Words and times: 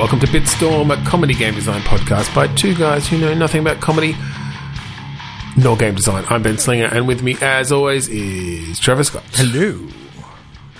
welcome 0.00 0.18
to 0.18 0.26
Bitstorm, 0.28 0.90
a 0.90 1.04
comedy 1.06 1.34
game 1.34 1.52
design 1.52 1.82
podcast 1.82 2.34
by 2.34 2.46
two 2.54 2.74
guys 2.74 3.06
who 3.06 3.18
know 3.18 3.34
nothing 3.34 3.60
about 3.60 3.82
comedy 3.82 4.16
nor 5.58 5.76
game 5.76 5.94
design. 5.94 6.24
I'm 6.30 6.42
Ben 6.42 6.56
Slinger, 6.56 6.86
and 6.86 7.06
with 7.06 7.22
me, 7.22 7.36
as 7.42 7.70
always, 7.70 8.08
is 8.08 8.80
Trevor 8.80 9.04
Scott. 9.04 9.24
Hello. 9.34 9.88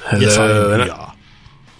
Hello. 0.04 0.22
Yes, 0.22 0.38
I 0.38 0.74
am. 0.74 0.86
Yeah. 0.86 1.12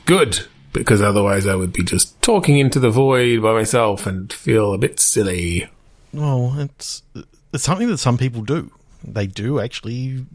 Good, 0.05 0.47
because 0.75 1.01
otherwise 1.01 1.47
I 1.47 1.55
would 1.55 1.73
be 1.73 1.83
just 1.83 2.21
talking 2.21 2.59
into 2.59 2.79
the 2.79 2.91
void 2.91 3.41
by 3.41 3.55
myself 3.55 4.07
and 4.07 4.31
feel 4.31 4.75
a 4.75 4.79
bit 4.79 5.01
silly. 5.01 5.67
Well, 6.13 6.55
it's 6.59 7.03
it's 7.55 7.65
something 7.65 7.89
that 7.89 7.97
some 7.97 8.19
people 8.19 8.43
do. 8.43 8.71
They 9.03 9.27
do 9.27 9.61
actually. 9.61 10.27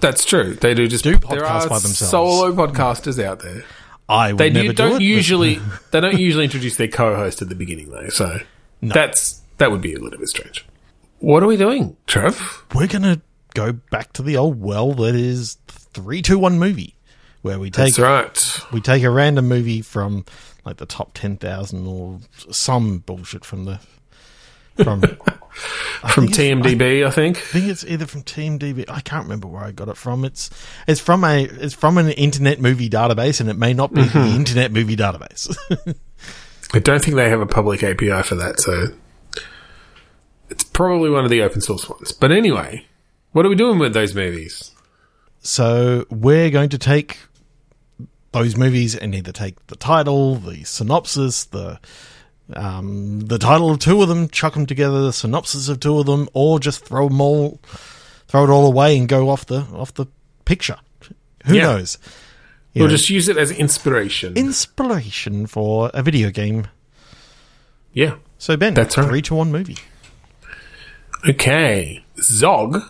That's 0.00 0.24
true. 0.24 0.54
They 0.54 0.72
do 0.72 0.88
just 0.88 1.04
Do 1.04 1.18
podcasts 1.18 1.68
by 1.68 1.80
themselves. 1.80 2.10
Solo 2.10 2.54
podcasters 2.54 3.22
out 3.22 3.40
there. 3.40 3.66
I 4.08 4.32
would 4.32 4.38
They 4.38 4.50
never 4.50 4.68
do, 4.68 4.72
do 4.74 4.88
don't 4.88 5.02
it, 5.02 5.04
usually 5.04 5.58
they 5.90 6.00
don't 6.00 6.18
usually 6.18 6.44
introduce 6.44 6.76
their 6.76 6.88
co-host 6.88 7.40
at 7.42 7.48
the 7.48 7.54
beginning 7.54 7.90
though. 7.90 8.08
So 8.08 8.40
No. 8.80 8.92
that's 8.94 9.40
that 9.58 9.70
would 9.70 9.80
be 9.80 9.94
a 9.94 9.98
little 9.98 10.18
bit 10.18 10.28
strange. 10.28 10.66
What 11.20 11.42
are 11.42 11.46
we 11.46 11.56
doing, 11.56 11.96
Trev? 12.06 12.64
We're 12.74 12.88
gonna 12.88 13.20
go 13.54 13.72
back 13.72 14.12
to 14.14 14.22
the 14.22 14.36
old 14.36 14.60
well 14.60 14.92
that 14.94 15.14
is 15.14 15.56
three, 15.68 16.20
two, 16.22 16.38
one 16.38 16.58
movie, 16.58 16.96
where 17.42 17.58
we 17.58 17.70
take 17.70 17.94
That's 17.94 17.98
right. 17.98 18.60
we 18.72 18.80
take 18.80 19.02
a 19.04 19.10
random 19.10 19.46
movie 19.48 19.82
from 19.82 20.24
like 20.64 20.78
the 20.78 20.86
top 20.86 21.12
ten 21.14 21.36
thousand 21.36 21.86
or 21.86 22.18
some 22.50 22.98
bullshit 22.98 23.44
from 23.44 23.64
the 23.66 23.78
from 24.76 25.02
From 26.12 26.28
TMDB, 26.28 27.06
I 27.06 27.10
think. 27.10 27.36
I 27.36 27.40
think 27.40 27.66
it's 27.68 27.84
either 27.84 28.06
from 28.06 28.22
TMDB. 28.22 28.86
I 28.88 29.00
can't 29.00 29.24
remember 29.24 29.46
where 29.46 29.62
I 29.62 29.70
got 29.70 29.88
it 29.88 29.96
from. 29.96 30.24
It's 30.24 30.50
it's 30.88 30.98
from 31.00 31.22
a 31.24 31.44
it's 31.44 31.74
from 31.74 31.98
an 31.98 32.08
internet 32.10 32.58
movie 32.60 32.88
database, 32.90 33.40
and 33.40 33.48
it 33.50 33.56
may 33.56 33.72
not 33.74 33.92
be 33.94 34.00
Mm-hmm. 34.02 34.18
the 34.30 34.34
internet 34.34 34.72
movie 34.72 34.96
database. 34.96 35.54
I 36.74 36.78
don't 36.80 37.04
think 37.04 37.16
they 37.16 37.28
have 37.28 37.40
a 37.40 37.46
public 37.46 37.82
API 37.84 38.22
for 38.22 38.34
that, 38.36 38.58
so 38.60 38.88
it's 40.50 40.64
probably 40.64 41.10
one 41.10 41.24
of 41.24 41.30
the 41.30 41.42
open 41.42 41.60
source 41.60 41.88
ones. 41.88 42.12
But 42.12 42.32
anyway, 42.32 42.86
what 43.32 43.46
are 43.46 43.48
we 43.50 43.54
doing 43.54 43.78
with 43.78 43.92
those 43.94 44.14
movies? 44.14 44.70
so 45.44 46.06
we're 46.08 46.50
going 46.50 46.70
to 46.70 46.78
take 46.78 47.18
those 48.32 48.56
movies 48.56 48.96
and 48.96 49.14
either 49.14 49.32
take 49.32 49.64
the 49.66 49.76
title, 49.76 50.36
the 50.36 50.64
synopsis, 50.64 51.44
the 51.44 51.78
um, 52.56 53.20
the 53.20 53.38
title 53.38 53.70
of 53.70 53.78
two 53.78 54.02
of 54.02 54.08
them, 54.08 54.28
chuck 54.28 54.54
them 54.54 54.66
together, 54.66 55.02
the 55.02 55.12
synopsis 55.12 55.68
of 55.68 55.80
two 55.80 55.98
of 55.98 56.06
them, 56.06 56.28
or 56.32 56.58
just 56.60 56.84
throw 56.84 57.08
them 57.08 57.20
all, 57.20 57.60
throw 58.28 58.44
it 58.44 58.50
all 58.50 58.66
away 58.66 58.96
and 58.98 59.08
go 59.08 59.28
off 59.30 59.46
the 59.46 59.60
off 59.74 59.92
the 59.94 60.06
picture. 60.44 60.76
Who 61.46 61.54
Yeah. 61.54 61.62
knows? 61.62 61.98
You 62.74 62.80
We'll 62.80 62.88
know, 62.88 62.96
just 62.96 63.10
use 63.10 63.28
it 63.28 63.36
as 63.36 63.50
inspiration. 63.50 64.34
inspiration 64.36 65.46
for 65.46 65.90
a 65.92 66.02
video 66.02 66.30
game. 66.30 66.68
yeah. 67.92 68.14
So 68.38 68.56
Ben, 68.56 68.74
That's 68.74 68.96
right. 68.96 69.06
three 69.08 69.22
to 69.22 69.34
one 69.34 69.52
movie. 69.52 69.76
Okay. 71.28 72.04
Zog 72.20 72.82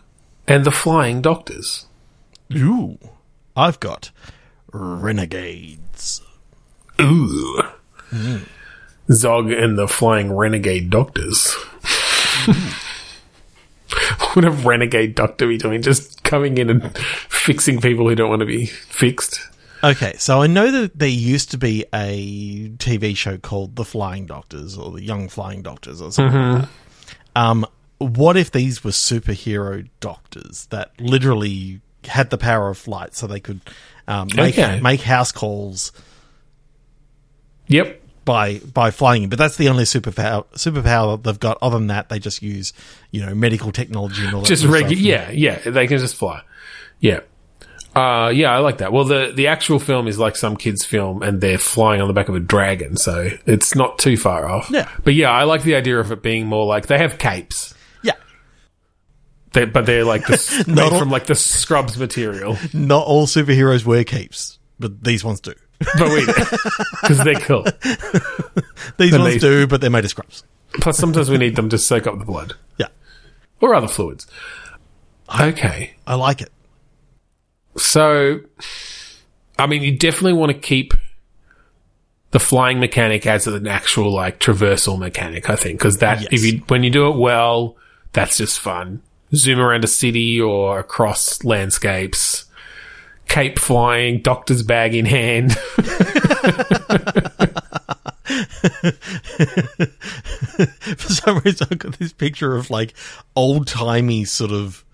and 0.48 0.64
the 0.64 0.70
Flying 0.70 1.20
Doctors. 1.20 1.86
Ooh, 2.54 2.98
I've 3.56 3.80
got 3.80 4.10
Renegades. 4.72 6.22
Ooh. 7.00 7.62
Zog 9.10 9.50
and 9.50 9.78
the 9.78 9.88
Flying 9.88 10.32
Renegade 10.32 10.90
Doctors. 10.90 11.52
what 14.34 14.44
a 14.44 14.50
renegade 14.50 15.14
doctor 15.14 15.46
be 15.46 15.58
doing? 15.58 15.82
Just 15.82 16.22
coming 16.24 16.58
in 16.58 16.70
and 16.70 16.96
fixing 17.28 17.80
people 17.80 18.08
who 18.08 18.14
don't 18.14 18.30
want 18.30 18.40
to 18.40 18.46
be 18.46 18.66
fixed. 18.66 19.40
Okay, 19.84 20.14
so 20.16 20.40
I 20.40 20.46
know 20.46 20.70
that 20.70 20.96
there 20.98 21.08
used 21.08 21.50
to 21.50 21.58
be 21.58 21.84
a 21.92 22.68
TV 22.76 23.16
show 23.16 23.36
called 23.36 23.74
The 23.76 23.84
Flying 23.84 24.26
Doctors 24.26 24.78
or 24.78 24.92
The 24.92 25.02
Young 25.02 25.28
Flying 25.28 25.62
Doctors 25.62 26.00
or 26.00 26.12
something. 26.12 26.68
Um, 27.34 27.66
what 27.98 28.36
if 28.36 28.52
these 28.52 28.84
were 28.84 28.92
superhero 28.92 29.88
doctors 30.00 30.66
that 30.66 30.92
literally 31.00 31.80
had 32.04 32.30
the 32.30 32.38
power 32.38 32.68
of 32.68 32.78
flight, 32.78 33.14
so 33.16 33.26
they 33.26 33.40
could 33.40 33.60
um, 34.08 34.28
make 34.36 34.56
Okay. 34.58 34.80
make 34.80 35.00
house 35.02 35.32
calls 35.32 35.92
Yep. 37.68 38.01
By 38.24 38.58
by 38.58 38.90
flying 38.90 39.24
in? 39.24 39.28
But 39.28 39.38
that's 39.38 39.56
the 39.56 39.68
only 39.68 39.84
superpower 39.84 40.44
superpower 40.54 41.22
they've 41.22 41.38
got. 41.40 41.58
Other 41.62 41.78
than 41.78 41.88
that, 41.88 42.08
they 42.08 42.18
just 42.18 42.42
use 42.42 42.72
you 43.10 43.24
know 43.24 43.34
medical 43.34 43.72
technology 43.72 44.24
and 44.24 44.34
all 44.34 44.40
that. 44.42 44.48
just 44.48 44.64
regular. 44.64 44.94
Yeah, 45.02 45.30
yeah, 45.30 45.58
they 45.58 45.86
can 45.86 45.98
just 45.98 46.14
fly. 46.16 46.42
Yeah, 47.00 47.20
uh, 47.94 48.30
yeah, 48.34 48.52
I 48.54 48.58
like 48.58 48.78
that. 48.78 48.92
Well, 48.92 49.04
the 49.04 49.32
the 49.34 49.48
actual 49.48 49.78
film 49.78 50.08
is 50.08 50.18
like 50.18 50.36
some 50.36 50.56
kids' 50.56 50.84
film, 50.84 51.22
and 51.22 51.40
they're 51.40 51.58
flying 51.58 52.00
on 52.00 52.08
the 52.08 52.14
back 52.14 52.28
of 52.28 52.34
a 52.34 52.40
dragon, 52.40 52.96
so 52.96 53.28
it's 53.44 53.74
not 53.74 53.98
too 53.98 54.16
far 54.16 54.48
off. 54.48 54.70
Yeah. 54.70 54.88
but 55.04 55.14
yeah, 55.14 55.30
I 55.30 55.44
like 55.44 55.62
the 55.62 55.74
idea 55.74 55.98
of 55.98 56.10
it 56.12 56.22
being 56.22 56.46
more 56.46 56.64
like 56.64 56.86
they 56.86 56.96
have 56.98 57.18
capes, 57.18 57.74
yeah. 58.02 58.12
they, 59.52 59.66
but 59.66 59.84
they're 59.84 60.04
like 60.04 60.26
the, 60.26 60.64
Not 60.68 60.76
made 60.76 60.92
all- 60.92 60.98
from 60.98 61.10
like 61.10 61.26
the 61.26 61.34
scrubs 61.34 61.98
material. 61.98 62.56
Not 62.72 63.06
all 63.06 63.26
superheroes 63.26 63.84
wear 63.84 64.04
capes, 64.04 64.58
but 64.78 65.04
these 65.04 65.22
ones 65.24 65.40
do. 65.40 65.52
But 65.98 66.08
we 66.08 66.26
because 66.26 67.18
they're 67.24 67.34
cool. 67.40 67.64
These 68.98 69.12
And 69.14 69.22
ones 69.22 69.34
they- 69.34 69.38
do, 69.38 69.66
but 69.66 69.80
they're 69.80 69.90
made 69.90 70.04
of 70.04 70.10
scrubs. 70.10 70.44
Plus, 70.80 70.96
sometimes 70.96 71.28
we 71.30 71.36
need 71.38 71.54
them 71.56 71.68
to 71.68 71.76
soak 71.78 72.06
up 72.06 72.18
the 72.18 72.24
blood 72.24 72.54
Yeah, 72.78 72.86
or 73.60 73.74
other 73.74 73.88
fluids. 73.88 74.26
Okay, 75.40 75.94
I 76.06 76.14
like 76.14 76.40
it. 76.40 76.50
So, 77.76 78.40
I 79.58 79.66
mean, 79.66 79.82
you 79.82 79.96
definitely 79.96 80.32
want 80.34 80.52
to 80.52 80.58
keep 80.58 80.94
the 82.30 82.40
flying 82.40 82.80
mechanic 82.80 83.26
as 83.26 83.46
an 83.46 83.66
actual 83.66 84.12
like 84.12 84.40
traversal 84.40 84.98
mechanic. 84.98 85.50
I 85.50 85.56
think 85.56 85.78
because 85.78 85.98
that 85.98 86.20
Yes. 86.22 86.28
if 86.32 86.44
you 86.44 86.62
when 86.68 86.82
you 86.82 86.90
do 86.90 87.08
it 87.10 87.16
well, 87.16 87.76
that's 88.12 88.38
just 88.38 88.58
fun. 88.58 89.02
Zoom 89.34 89.60
around 89.60 89.84
a 89.84 89.88
city 89.88 90.40
or 90.40 90.78
across 90.78 91.42
landscapes, 91.44 92.31
cape 93.32 93.58
flying, 93.58 94.20
doctor's 94.20 94.62
bag 94.62 94.94
in 94.94 95.06
hand. 95.06 95.52
For 100.96 101.12
some 101.12 101.38
reason, 101.38 101.68
I've 101.70 101.78
got 101.78 101.98
this 101.98 102.12
picture 102.12 102.54
of 102.56 102.70
like 102.70 102.94
old 103.36 103.66
timey 103.66 104.24
sort 104.24 104.52
of, 104.52 104.84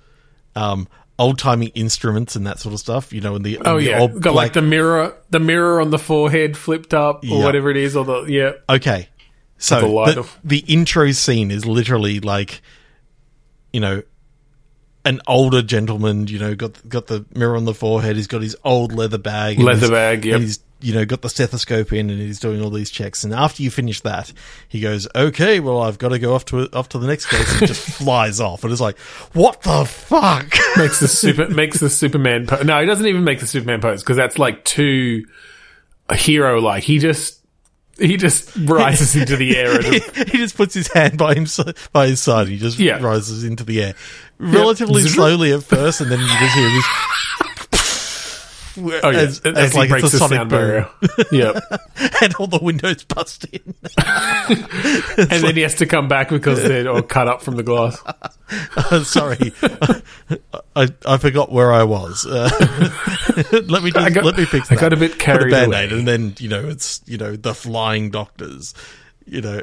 um, 0.56 0.88
old 1.18 1.38
timey 1.38 1.66
instruments 1.74 2.36
and 2.36 2.46
that 2.46 2.58
sort 2.60 2.72
of 2.72 2.80
stuff. 2.80 3.12
You 3.12 3.20
know, 3.20 3.36
in 3.36 3.42
the 3.42 3.58
Oh 3.64 3.78
the 3.78 3.84
yeah, 3.90 4.00
old 4.00 4.20
got 4.22 4.34
like 4.34 4.52
black- 4.52 4.62
the 4.64 4.68
mirror, 4.68 5.14
the 5.30 5.40
mirror 5.40 5.80
on 5.80 5.90
the 5.90 5.98
forehead 5.98 6.56
flipped 6.56 6.94
up 6.94 7.22
or 7.24 7.26
Yeah. 7.26 7.44
whatever 7.44 7.70
it 7.70 7.76
is, 7.76 7.96
or 7.96 8.04
the 8.04 8.22
yeah. 8.24 8.52
okay. 8.68 9.08
So 9.58 9.80
the 9.80 10.22
the, 10.22 10.28
the 10.44 10.72
intro 10.72 11.10
scene 11.10 11.50
is 11.50 11.66
literally 11.66 12.20
like, 12.20 12.62
you 13.72 13.80
know, 13.80 14.02
an 15.04 15.20
older 15.26 15.62
gentleman. 15.62 16.26
You 16.26 16.38
know, 16.38 16.54
got 16.54 16.88
got 16.88 17.06
the 17.06 17.24
mirror 17.34 17.56
on 17.56 17.64
the 17.64 17.74
forehead. 17.74 18.16
He's 18.16 18.26
got 18.26 18.42
his 18.42 18.56
old 18.64 18.92
leather 18.92 19.18
bag. 19.18 19.58
Leather 19.58 19.90
bag, 19.90 20.24
yeah. 20.24 20.38
he's 20.38 20.60
you 20.80 20.94
know 20.94 21.04
got 21.04 21.22
the 21.22 21.28
stethoscope 21.28 21.92
in, 21.92 22.10
and 22.10 22.20
he's 22.20 22.38
doing 22.38 22.62
all 22.62 22.70
these 22.70 22.90
checks. 22.90 23.24
And 23.24 23.32
after 23.32 23.62
you 23.62 23.70
finish 23.70 24.00
that, 24.02 24.32
he 24.68 24.80
goes, 24.80 25.08
"Okay, 25.14 25.60
well, 25.60 25.82
I've 25.82 25.98
got 25.98 26.10
to 26.10 26.18
go 26.18 26.34
off 26.34 26.44
to 26.46 26.68
off 26.72 26.88
to 26.90 26.98
the 26.98 27.06
next 27.06 27.26
case." 27.26 27.58
And 27.58 27.66
just 27.66 27.88
flies 27.98 28.40
off, 28.40 28.64
and 28.64 28.72
it's 28.72 28.80
like, 28.80 28.98
"What 29.32 29.62
the 29.62 29.84
fuck?" 29.84 30.52
makes 30.76 31.00
the 31.00 31.08
super 31.08 31.48
makes 31.54 31.80
the 31.80 31.90
Superman 31.90 32.46
pose. 32.46 32.64
No, 32.64 32.80
he 32.80 32.86
doesn't 32.86 33.06
even 33.06 33.24
make 33.24 33.40
the 33.40 33.46
Superman 33.46 33.80
pose 33.80 34.02
because 34.02 34.16
that's 34.16 34.38
like 34.38 34.64
too 34.64 35.24
hero 36.14 36.60
like. 36.60 36.84
He 36.84 36.98
just 36.98 37.37
he 37.98 38.16
just 38.16 38.50
rises 38.64 39.14
into 39.16 39.36
the 39.36 39.56
air. 39.56 39.74
And 39.76 39.84
he 40.28 40.38
just 40.38 40.56
puts 40.56 40.74
his 40.74 40.90
hand 40.92 41.18
by 41.18 41.34
him 41.34 41.46
by 41.92 42.06
his 42.08 42.22
side. 42.22 42.48
He 42.48 42.56
just 42.58 42.78
Yeah. 42.78 43.02
rises 43.02 43.44
into 43.44 43.64
the 43.64 43.82
air 43.82 43.94
relatively 44.38 45.02
Zzzz. 45.02 45.14
slowly 45.14 45.52
at 45.52 45.64
first, 45.64 46.00
and 46.00 46.10
then 46.10 46.20
you 46.20 46.26
just 46.26 46.54
hear 46.54 46.70
this. 46.70 46.84
oh 49.02 49.10
yeah, 49.10 49.18
as, 49.18 49.40
as, 49.40 49.56
as 49.56 49.72
he 49.72 49.78
like 49.78 49.88
breaks 49.90 50.08
a 50.08 50.10
the 50.10 50.18
sonic 50.18 50.38
boom, 50.40 50.48
barrier. 50.48 50.88
yep, 51.32 51.56
and 52.22 52.34
all 52.36 52.46
the 52.46 52.58
windows 52.62 53.04
bust 53.04 53.44
in. 53.52 53.74
and 53.98 55.42
then 55.44 55.54
he 55.56 55.62
has 55.62 55.74
to 55.76 55.86
come 55.86 56.08
back 56.08 56.28
because 56.30 56.62
they're 56.62 56.88
all 56.90 57.02
cut 57.02 57.28
up 57.28 57.42
from 57.42 57.56
the 57.56 57.62
glass. 57.62 58.00
Uh, 58.76 59.02
sorry, 59.04 59.52
I 60.76 60.88
I 61.06 61.16
forgot 61.18 61.50
where 61.52 61.72
I 61.72 61.84
was. 61.84 62.26
Uh, 62.26 62.48
let 63.68 63.82
me 63.82 63.90
just, 63.90 64.14
got- 64.14 64.24
let 64.24 64.36
me 64.36 64.44
fix 64.44 64.70
I 64.70 64.74
that. 64.74 64.80
got 64.80 64.92
a 64.92 64.96
bit 64.96 65.12
Put 65.12 65.20
carried 65.20 65.50
band-aid, 65.50 65.92
away. 65.92 65.98
and 65.98 66.08
then 66.08 66.34
you 66.38 66.48
know 66.48 66.68
it's 66.68 67.00
you 67.06 67.18
know 67.18 67.36
the 67.36 67.54
flying 67.54 68.10
doctors. 68.10 68.74
You 69.26 69.40
know, 69.42 69.62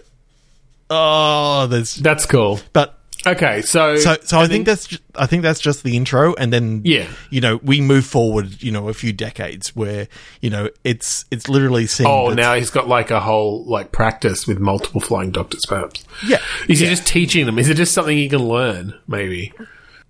oh, 0.89 1.67
there's 1.67 1.95
That's 1.95 2.25
cool. 2.25 2.59
but 2.73 3.00
Okay, 3.27 3.62
so 3.63 3.95
so 3.98 4.16
so 4.24 4.39
I 4.39 4.48
think 4.48 4.66
that's 4.68 4.88
ju- 4.88 4.98
I 5.16 5.25
think 5.25 5.42
that's 5.42 5.60
just 5.60 5.83
the 5.83 5.98
intro, 5.98 6.36
and 6.36 6.54
then 6.54 6.81
Yeah. 6.83 7.07
you 7.31 7.42
know, 7.42 7.60
we 7.63 7.81
move 7.81 8.06
forward, 8.06 8.62
you 8.62 8.72
know, 8.72 8.88
a 8.88 8.94
few 8.94 9.12
decades 9.13 9.75
where 9.75 10.07
you 10.42 10.50
know 10.51 10.69
it's 10.83 11.25
it's 11.31 11.50
literally 11.50 11.88
seeing. 11.88 12.07
Oh, 12.10 12.30
that- 12.30 12.36
now 12.36 12.54
he's 12.54 12.69
got 12.69 12.88
like 12.88 13.10
a 13.12 13.19
whole 13.19 13.66
like 13.66 13.92
practice 13.92 14.45
with 14.45 14.60
multiple 14.60 15.01
flying 15.01 15.31
doctors, 15.31 15.66
perhaps. 15.66 16.04
yeah, 16.25 16.38
Is 16.69 16.80
he 16.80 16.86
just 16.88 17.07
teaching 17.07 17.45
them? 17.48 17.57
Is 17.57 17.68
it 17.69 17.75
just 17.77 17.94
something 17.94 18.16
he 18.16 18.30
can 18.30 18.48
learn? 18.48 18.94
Maybe. 19.07 19.51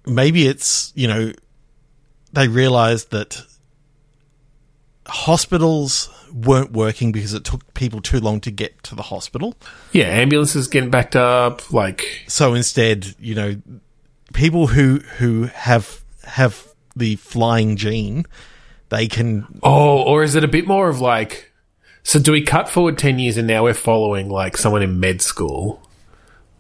maybe 0.06 0.48
it's 0.48 0.92
you 0.96 1.08
know 1.08 1.32
they 2.34 2.48
realize 2.50 3.06
that 3.06 3.42
hospitals 5.08 6.10
weren't 6.36 6.74
working 6.74 7.14
because 7.14 7.34
it 7.34 7.46
took 7.46 7.74
people 7.74 8.02
too 8.02 8.20
long 8.20 8.42
to 8.42 8.52
get 8.52 8.84
to 8.84 8.94
the 8.94 9.04
hospital. 9.04 9.56
Yeah, 9.94 10.08
ambulances 10.08 10.68
getting 10.68 10.90
backed 10.90 11.16
up. 11.16 11.72
Like, 11.72 12.24
So 12.28 12.54
instead, 12.54 13.16
you 13.20 13.34
know, 13.36 13.56
people 14.34 14.68
who 14.68 14.98
who 15.18 15.44
have 15.46 16.04
have 16.26 16.68
the 16.96 17.16
flying 17.16 17.78
gene, 17.78 18.26
they 18.90 19.08
can 19.08 19.48
oh, 19.64 20.02
or 20.04 20.24
is 20.24 20.36
it 20.36 20.44
a 20.44 20.48
bit 20.48 20.68
more 20.68 20.90
of 20.90 21.00
like? 21.00 21.52
So 22.04 22.20
do 22.20 22.34
we 22.34 22.42
cut 22.42 22.70
forward 22.70 22.98
ten 22.98 23.18
years 23.18 23.38
and 23.38 23.48
now 23.48 23.64
we're 23.64 23.74
following 23.74 24.30
like 24.30 24.58
someone 24.58 24.84
in 24.84 25.00
med 25.00 25.22
school, 25.22 25.82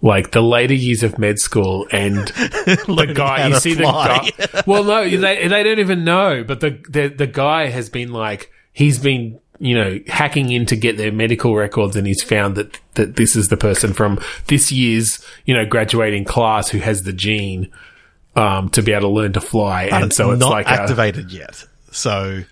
like 0.01 0.31
the 0.31 0.41
later 0.41 0.73
years 0.73 1.03
of 1.03 1.19
med 1.19 1.37
school, 1.39 1.85
and 1.91 2.17
the 2.27 3.11
guy 3.13 3.47
you 3.47 3.55
see 3.55 3.75
fly. 3.75 4.31
the 4.37 4.47
guy. 4.47 4.63
Well, 4.65 4.83
no, 4.85 5.03
they 5.07 5.47
they 5.47 5.63
don't 5.63 5.79
even 5.79 6.03
know, 6.05 6.43
but 6.43 6.61
the 6.61 6.81
the 6.89 7.09
the 7.09 7.27
guy 7.27 7.67
has 7.67 7.89
been 7.89 8.11
like 8.11 8.51
he's 8.71 8.97
been 8.99 9.39
you 9.59 9.75
know 9.75 9.99
hacking 10.07 10.51
in 10.51 10.65
to 10.67 10.75
get 10.75 10.97
their 10.97 11.11
medical 11.11 11.55
records, 11.55 11.95
and 11.95 12.05
he's 12.07 12.23
found 12.23 12.55
that 12.55 12.79
that 12.95 13.15
this 13.15 13.35
is 13.35 13.49
the 13.49 13.57
person 13.57 13.93
from 13.93 14.19
this 14.47 14.71
year's 14.71 15.23
you 15.45 15.53
know 15.53 15.65
graduating 15.65 16.25
class 16.25 16.69
who 16.69 16.79
has 16.79 17.03
the 17.03 17.13
gene. 17.13 17.71
Um, 18.37 18.67
to 18.71 18.83
be 18.83 18.91
able 18.91 19.03
to 19.03 19.07
learn 19.07 19.31
to 19.31 19.39
fly, 19.39 19.83
and 19.83 20.11
so 20.11 20.31
it's 20.31 20.41
not 20.41 20.51
like 20.51 20.65
a, 20.65 20.71
activated 20.71 21.31
yet. 21.31 21.63
So 21.91 22.43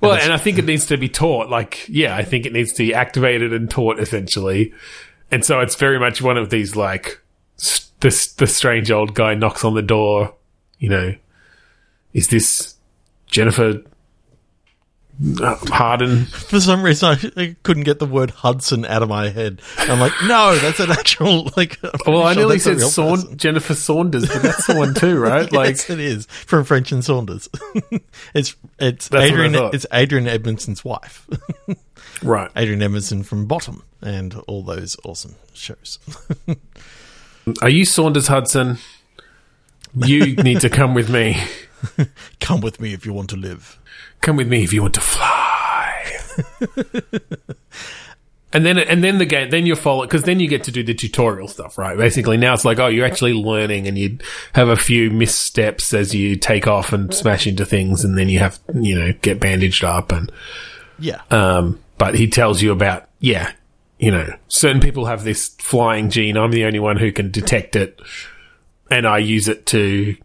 well, 0.00 0.14
and 0.14 0.32
I 0.32 0.36
think 0.36 0.58
it 0.58 0.64
needs 0.64 0.86
to 0.86 0.96
be 0.96 1.08
taught. 1.08 1.50
Like, 1.50 1.86
yeah, 1.88 2.16
I 2.16 2.22
think 2.22 2.46
it 2.46 2.52
needs 2.52 2.72
to 2.74 2.84
be 2.84 2.94
activated 2.94 3.52
and 3.52 3.70
taught 3.70 3.98
essentially. 3.98 4.72
And 5.30 5.44
so 5.44 5.60
it's 5.60 5.74
very 5.74 5.98
much 5.98 6.22
one 6.22 6.36
of 6.36 6.50
these 6.50 6.76
like 6.76 7.20
s- 7.58 7.90
this 8.00 8.32
the 8.32 8.46
strange 8.46 8.90
old 8.90 9.14
guy 9.14 9.34
knocks 9.34 9.64
on 9.64 9.74
the 9.74 9.82
door. 9.82 10.34
You 10.78 10.88
know, 10.88 11.14
is 12.12 12.28
this 12.28 12.76
Jennifer 13.26 13.82
Harden? 15.20 16.26
for 16.26 16.60
some 16.60 16.82
reason, 16.82 17.08
I, 17.08 17.40
I 17.42 17.56
couldn't 17.64 17.82
get 17.84 17.98
the 17.98 18.06
word 18.06 18.30
Hudson 18.30 18.84
out 18.84 19.02
of 19.02 19.08
my 19.08 19.30
head. 19.30 19.60
I'm 19.78 19.98
like, 19.98 20.12
no, 20.26 20.56
that's 20.56 20.78
an 20.80 20.90
actual 20.92 21.50
like. 21.56 21.76
I'm 21.82 21.90
pretty 21.90 22.10
Well, 22.12 22.22
I 22.22 22.34
sure 22.34 22.42
nearly 22.42 22.58
said 22.60 22.76
real 22.76 22.88
Saun- 22.88 23.14
person. 23.22 23.36
Jennifer 23.38 23.74
Saunders, 23.74 24.28
but 24.28 24.42
that's 24.42 24.66
the 24.66 24.76
one 24.76 24.94
too, 24.94 25.18
right? 25.20 25.50
Like, 25.52 25.70
yes, 25.70 25.90
it 25.90 25.98
is 26.00 26.26
from 26.26 26.64
French 26.64 26.92
and 26.92 27.04
Saunders. 27.04 27.48
it's 28.34 28.54
it's 28.78 29.08
That's 29.08 29.24
Adrian 29.24 29.54
it's 29.74 29.86
Adrian 29.92 30.28
Edmondson's 30.28 30.84
wife, 30.84 31.26
right. 32.22 32.50
Adrian 32.54 32.80
Edmondson 32.82 33.24
from 33.24 33.46
Bottom, 33.46 33.82
and 34.00 34.34
all 34.46 34.62
those 34.62 34.96
awesome 35.04 35.34
shows. 35.52 35.98
Are 37.62 37.70
you 37.70 37.84
Saunders 37.84 38.28
Hudson? 38.28 38.78
You 39.94 40.36
need 40.36 40.60
to 40.60 40.68
come 40.70 40.94
with 40.94 41.08
me. 41.10 41.42
Come 42.40 42.60
with 42.60 42.80
me 42.80 42.92
if 42.92 43.06
you 43.06 43.12
want 43.12 43.30
to 43.30 43.36
live. 43.36 43.78
Come 44.20 44.36
with 44.36 44.48
me 44.48 44.64
if 44.64 44.72
you 44.72 44.82
want 44.82 44.94
to 44.94 45.00
fly. 45.00 46.18
and 48.52 48.64
then, 48.64 48.78
and 48.78 49.04
then 49.04 49.18
the 49.18 49.26
game, 49.26 49.50
then 49.50 49.66
you 49.66 49.76
follow 49.76 50.04
because 50.04 50.22
then 50.22 50.40
you 50.40 50.48
get 50.48 50.64
to 50.64 50.72
do 50.72 50.82
the 50.82 50.94
tutorial 50.94 51.48
stuff, 51.48 51.78
right? 51.78 51.96
Basically, 51.96 52.36
now 52.36 52.54
it's 52.54 52.64
like, 52.64 52.78
oh, 52.78 52.86
you're 52.86 53.06
actually 53.06 53.34
learning, 53.34 53.86
and 53.86 53.98
you 53.98 54.18
have 54.54 54.68
a 54.68 54.76
few 54.76 55.10
missteps 55.10 55.92
as 55.92 56.14
you 56.14 56.36
take 56.36 56.66
off 56.66 56.92
and 56.92 57.12
smash 57.12 57.46
into 57.46 57.64
things, 57.66 58.04
and 58.04 58.16
then 58.16 58.28
you 58.28 58.38
have, 58.38 58.58
you 58.74 58.98
know, 58.98 59.12
get 59.20 59.40
bandaged 59.40 59.84
up, 59.84 60.12
and 60.12 60.32
Yeah, 60.98 61.20
um, 61.30 61.80
but 61.98 62.14
he 62.14 62.28
tells 62.28 62.62
you 62.62 62.72
about, 62.72 63.08
yeah, 63.20 63.52
you 63.98 64.10
know, 64.10 64.32
certain 64.48 64.80
people 64.80 65.06
have 65.06 65.24
this 65.24 65.48
flying 65.58 66.10
gene. 66.10 66.36
I'm 66.36 66.52
the 66.52 66.64
only 66.64 66.78
one 66.78 66.96
who 66.96 67.12
can 67.12 67.30
detect 67.30 67.76
it, 67.76 68.00
and 68.90 69.06
I 69.06 69.18
use 69.18 69.48
it 69.48 69.66
to 69.66 70.16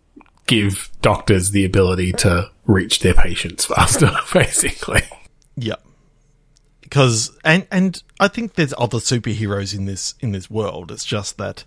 give 0.53 0.89
doctors 1.01 1.51
the 1.51 1.65
ability 1.65 2.11
to 2.13 2.49
reach 2.65 2.99
their 2.99 3.13
patients 3.13 3.65
faster, 3.73 4.11
basically. 4.33 5.01
yeah. 5.55 5.75
Because 6.81 7.31
and 7.43 7.65
and 7.71 8.01
I 8.19 8.27
think 8.27 8.53
there's 8.53 8.73
other 8.77 8.99
superheroes 8.99 9.75
in 9.75 9.85
this 9.85 10.13
in 10.19 10.31
this 10.31 10.49
world. 10.49 10.91
It's 10.91 11.05
just 11.05 11.37
that 11.39 11.63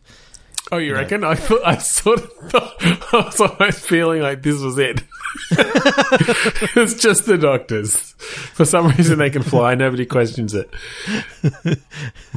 Oh, 0.73 0.79
you 0.79 0.95
reckon? 0.95 1.23
I 1.23 1.37
thought 1.37 1.61
I 1.65 1.77
sort 1.79 2.21
of 2.25 2.33
thought 2.51 2.75
I 3.13 3.27
was 3.27 3.41
almost 3.41 3.87
feeling 3.87 4.21
like 4.23 4.43
this 4.43 4.61
was 4.61 4.79
it. 4.79 5.01
it's 5.51 6.95
just 6.95 7.27
the 7.27 7.39
doctors. 7.39 8.13
For 8.55 8.65
some 8.65 8.89
reason, 8.89 9.19
they 9.19 9.31
can 9.31 9.43
fly. 9.43 9.75
Nobody 9.77 10.07
questions 10.07 10.55
it, 10.55 10.69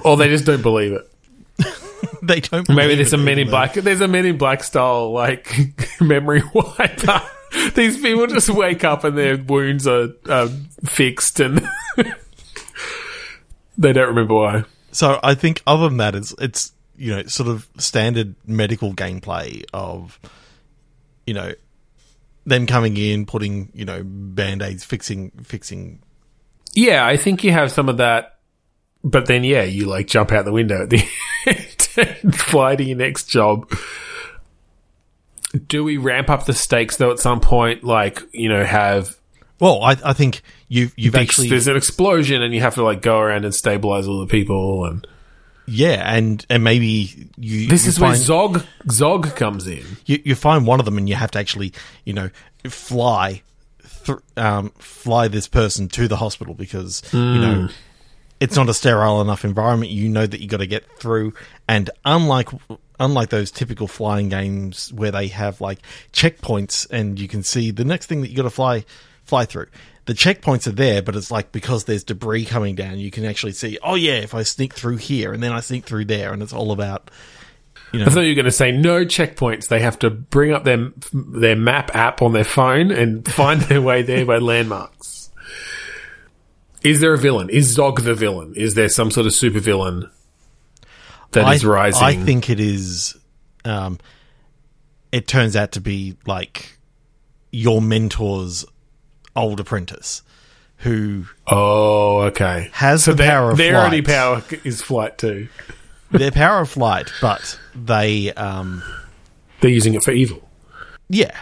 or 0.04 0.16
they 0.18 0.28
just 0.28 0.46
don't 0.46 0.62
believe 0.62 0.94
it. 0.94 1.10
they 2.24 2.40
don't. 2.40 2.68
Maybe 2.70 2.96
there's 2.96 3.14
a 3.14 3.18
Men 3.18 3.40
in 3.40 3.50
Black. 3.50 3.74
There's 3.74 4.02
a 4.02 4.08
Men 4.08 4.26
in 4.26 4.38
Black 4.38 4.64
style 4.64 5.12
like 5.12 5.56
memory 6.02 6.44
wiper. 6.54 7.22
These 7.76 8.00
people 8.02 8.28
just 8.28 8.50
wake 8.50 8.84
up 8.84 9.04
and 9.04 9.18
their 9.18 9.38
wounds 9.38 9.88
are 9.88 10.10
uh, 10.28 10.50
fixed 10.86 11.40
and 11.40 11.68
they 13.78 13.94
don't 13.94 14.10
remember 14.10 14.36
why. 14.36 14.64
So 14.92 15.20
I 15.24 15.34
think 15.34 15.64
other 15.66 15.90
than 15.90 15.98
that, 15.98 16.16
it's 16.16 16.34
it's 16.40 16.74
you 16.96 17.16
know 17.16 17.24
sort 17.24 17.50
of 17.50 17.68
standard 17.78 18.36
medical 18.46 18.94
gameplay 18.94 19.64
of 19.74 20.20
you 21.26 21.34
know 21.34 21.54
them 22.46 22.68
coming 22.68 22.98
in, 22.98 23.26
putting 23.26 23.72
you 23.74 23.86
know 23.86 24.04
band 24.04 24.62
aids, 24.62 24.84
fixing 24.84 25.32
fixing. 25.44 26.02
Yeah, 26.74 27.06
I 27.06 27.18
think 27.18 27.44
you 27.44 27.52
have 27.52 27.72
some 27.72 27.90
of 27.90 27.98
that, 27.98 28.40
but 29.04 29.26
then 29.26 29.44
yeah, 29.44 29.64
you 29.64 29.86
like 29.86 30.08
jump 30.08 30.32
out 30.32 30.46
the 30.46 30.52
window 30.52 30.84
at 30.84 30.90
the 30.90 31.04
fly 32.34 32.76
to 32.76 32.84
your 32.84 32.98
next 32.98 33.26
job. 33.26 33.72
Do 35.68 35.84
we 35.84 35.98
ramp 35.98 36.30
up 36.30 36.46
the 36.46 36.54
stakes 36.54 36.98
though 36.98 37.12
at 37.12 37.20
some 37.20 37.40
point? 37.40 37.84
Like 37.84 38.22
you 38.32 38.50
know, 38.50 38.64
have 38.64 39.18
Well, 39.60 39.82
I 39.82 39.98
I 40.04 40.14
think 40.14 40.42
you've 40.68 40.94
you've 40.96 41.14
big- 41.14 41.24
actually 41.24 41.50
there's 41.50 41.68
an 41.68 41.76
explosion 41.76 42.42
and 42.44 42.54
you 42.54 42.62
have 42.62 42.76
to 42.76 42.84
like 42.84 43.02
go 43.02 43.20
around 43.20 43.46
and 43.46 43.56
stabilize 43.56 44.08
all 44.08 44.20
the 44.20 44.28
people 44.28 44.86
and 44.86 45.06
yeah, 45.66 46.16
and 46.16 46.46
and 46.50 46.64
maybe 46.64 47.30
you 47.38 47.68
this 47.68 47.86
you 47.86 47.90
is 47.90 48.00
where 48.00 48.16
Zog 48.16 48.64
Zog 48.90 49.36
comes 49.36 49.68
in. 49.68 49.84
you, 50.06 50.20
you 50.26 50.36
find 50.36 50.66
one 50.66 50.80
of 50.80 50.86
them 50.86 50.98
and 50.98 51.08
you 51.08 51.16
have 51.16 51.32
to 51.32 51.40
actually 51.40 51.74
you 52.06 52.14
know 52.14 52.30
fly 52.68 53.42
th- 54.06 54.18
um, 54.38 54.72
fly 54.80 55.28
this 55.28 55.48
person 55.48 55.88
to 55.90 56.08
the 56.08 56.16
hospital 56.18 56.54
because 56.56 57.04
you 57.14 57.20
know 57.20 57.70
it's 58.40 58.56
not 58.56 58.70
a 58.70 58.74
sterile 58.74 59.22
enough 59.22 59.44
environment 59.44 59.92
you 59.92 60.08
know 60.10 60.26
that 60.26 60.40
you 60.40 60.48
got 60.48 60.58
to 60.58 60.68
get 60.68 60.86
through 60.98 61.34
and 61.68 61.90
unlike 62.06 62.50
unlike 63.00 63.30
those 63.30 63.52
typical 63.52 63.88
flying 63.88 64.30
games 64.30 64.92
where 64.94 65.12
they 65.12 65.28
have 65.28 65.62
like 65.62 65.80
checkpoints 66.14 66.90
and 66.92 67.20
you 67.20 67.28
can 67.28 67.44
see 67.44 67.72
the 67.72 67.86
next 67.86 68.08
thing 68.08 68.22
that 68.22 68.30
you 68.30 68.36
got 68.36 68.44
to 68.44 68.50
fly 68.50 68.84
fly 69.24 69.46
through 69.46 69.68
the 70.06 70.14
checkpoints 70.14 70.68
are 70.68 70.72
there 70.72 71.02
but 71.02 71.16
it's 71.16 71.32
like 71.32 71.52
because 71.52 71.86
there's 71.86 72.04
debris 72.04 72.46
coming 72.46 72.76
down 72.76 72.98
you 72.98 73.12
can 73.12 73.26
actually 73.26 73.52
see 73.52 73.78
oh 73.84 73.96
yeah 73.96 74.14
if 74.14 74.34
i 74.34 74.44
sneak 74.44 74.74
through 74.74 74.98
here 74.98 75.34
and 75.34 75.44
then 75.44 75.52
i 75.52 75.60
sneak 75.60 75.86
through 75.86 76.06
there 76.06 76.34
and 76.34 76.42
it's 76.42 76.54
all 76.54 76.72
about 76.72 77.12
you 77.92 78.00
know 78.00 78.06
I 78.06 78.10
thought 78.10 78.20
you 78.22 78.30
were 78.30 78.36
going 78.36 78.46
to 78.46 78.52
say 78.52 78.72
no 78.72 79.04
checkpoints. 79.04 79.68
They 79.68 79.80
have 79.80 79.98
to 80.00 80.12
bring 80.12 80.52
up 80.52 80.64
their 80.64 80.92
their 81.12 81.56
map 81.56 81.96
app 81.96 82.22
on 82.22 82.34
their 82.34 82.44
phone 82.44 82.92
and 82.92 83.28
find 83.32 83.62
their 83.62 83.82
way 83.82 84.04
there 84.04 84.28
by 84.28 84.38
landmarks. 84.38 85.19
Is 86.84 87.00
there 87.02 87.14
a 87.14 87.18
villain? 87.18 87.50
Is 87.50 87.74
Zog 87.74 88.02
the 88.02 88.14
villain? 88.14 88.54
Is 88.56 88.74
there 88.76 88.90
some 88.90 89.12
sort 89.12 89.28
of 89.28 89.34
super 89.34 89.60
villain 89.60 90.10
that 91.32 91.54
is 91.54 91.66
I, 91.66 91.68
rising? 91.68 92.04
I 92.04 92.16
think 92.16 92.50
it 92.50 92.60
is. 92.60 93.18
Um, 93.66 94.00
it 95.12 95.28
turns 95.28 95.56
out 95.56 95.74
to 95.74 95.82
be 95.82 96.16
like 96.26 96.78
your 97.52 97.82
mentor's 97.82 98.64
old 99.36 99.60
apprentice, 99.60 100.22
who 100.78 101.26
Oh, 101.48 102.22
okay. 102.24 102.70
Has 102.74 103.04
so 103.04 103.12
the 103.12 103.18
their, 103.18 103.30
power 103.32 103.52
of 103.52 103.58
their 103.58 103.78
only 103.78 104.02
flight. 104.02 104.16
power 104.16 104.44
is 104.64 104.82
flight 104.82 105.18
too. 105.18 105.50
their 106.12 106.32
power 106.32 106.62
of 106.62 106.70
flight, 106.70 107.12
but 107.22 107.60
they, 107.76 108.32
um, 108.34 108.82
They're 109.62 109.70
using 109.72 109.94
it 109.96 110.04
for 110.04 110.12
evil. 110.12 110.48
yeah, 111.10 111.38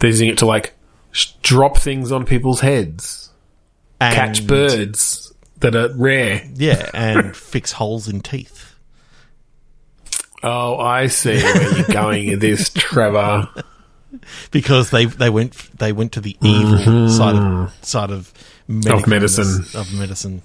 They're 0.00 0.10
using 0.10 0.28
it 0.28 0.38
to 0.38 0.46
like 0.46 0.74
sh- 1.12 1.32
drop 1.42 1.78
things 1.78 2.12
on 2.12 2.24
people's 2.26 2.60
heads, 2.60 3.29
and, 4.00 4.14
catch 4.14 4.46
birds 4.46 5.32
that 5.58 5.74
are 5.76 5.92
rare. 5.94 6.42
yeah, 6.54 6.90
and 6.94 7.36
fix 7.36 7.72
holes 7.72 8.08
in 8.08 8.20
teeth. 8.20 8.74
Oh, 10.42 10.78
I 10.78 11.08
see 11.08 11.42
where 11.42 11.78
you're 11.78 11.86
going 11.92 12.30
with 12.30 12.40
this, 12.40 12.70
Trevor. 12.70 13.48
because 14.50 14.90
they 14.90 15.04
they 15.04 15.28
went 15.30 15.52
they 15.78 15.92
went 15.92 16.12
to 16.12 16.20
the 16.20 16.36
evil 16.42 16.78
mm-hmm. 16.78 17.08
side 17.08 17.36
of 17.36 17.74
side 17.84 18.10
of 18.10 18.32
medicalness- 18.68 19.06
medicine. 19.06 19.80
of 19.80 19.92
medicine 19.98 20.42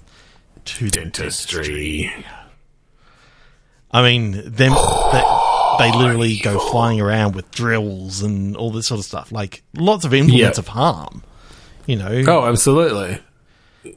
to 0.66 0.84
the 0.84 0.90
Dentistry. 0.90 2.12
I 3.90 4.02
mean, 4.02 4.32
them 4.32 4.72
they, 4.72 5.24
they 5.78 5.92
literally 5.96 6.36
go 6.38 6.58
flying 6.58 7.00
around 7.00 7.34
with 7.34 7.50
drills 7.52 8.20
and 8.20 8.56
all 8.56 8.70
this 8.70 8.88
sort 8.88 8.98
of 8.98 9.06
stuff, 9.06 9.32
like 9.32 9.62
lots 9.74 10.04
of 10.04 10.12
implements 10.12 10.58
Yeah. 10.58 10.60
of 10.60 10.68
harm. 10.68 11.22
You 11.86 11.96
know, 11.96 12.24
Oh, 12.26 12.46
absolutely. 12.46 13.20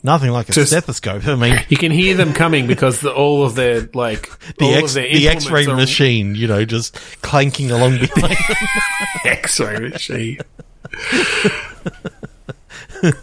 Nothing 0.03 0.31
like 0.31 0.49
a 0.49 0.53
just- 0.53 0.71
stethoscope. 0.71 1.27
I 1.27 1.35
mean, 1.35 1.59
You 1.69 1.77
can 1.77 1.91
hear 1.91 2.15
them 2.15 2.33
coming 2.33 2.67
because 2.67 3.01
the, 3.01 3.13
all 3.13 3.45
of 3.45 3.55
their 3.55 3.89
like 3.93 4.29
the 4.57 4.65
all 4.65 4.73
X, 4.75 4.91
of 4.91 4.93
their 4.95 5.11
the 5.13 5.27
X-ray 5.27 5.65
are 5.65 5.75
machine, 5.75 6.35
you 6.35 6.47
know, 6.47 6.65
just 6.65 6.95
clanking 7.21 7.71
along 7.71 7.99
behind. 7.99 8.35
them. 8.37 8.67
X-ray 9.25 9.79
machine. 9.79 10.39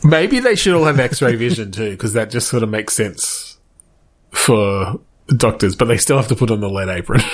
Maybe 0.03 0.41
they 0.41 0.55
should 0.55 0.75
all 0.75 0.85
have 0.85 0.99
X-ray 0.99 1.37
vision 1.37 1.71
too, 1.71 1.91
because 1.91 2.15
that 2.15 2.31
just 2.31 2.49
sort 2.49 2.63
of 2.63 2.69
makes 2.71 2.95
sense 2.95 3.59
for 4.31 4.99
doctors. 5.37 5.77
But 5.77 5.87
they 5.87 5.99
still 5.99 6.17
have 6.17 6.29
to 6.29 6.35
put 6.37 6.51
on 6.51 6.61
the 6.61 6.69
lead 6.71 6.89
apron. 6.89 7.21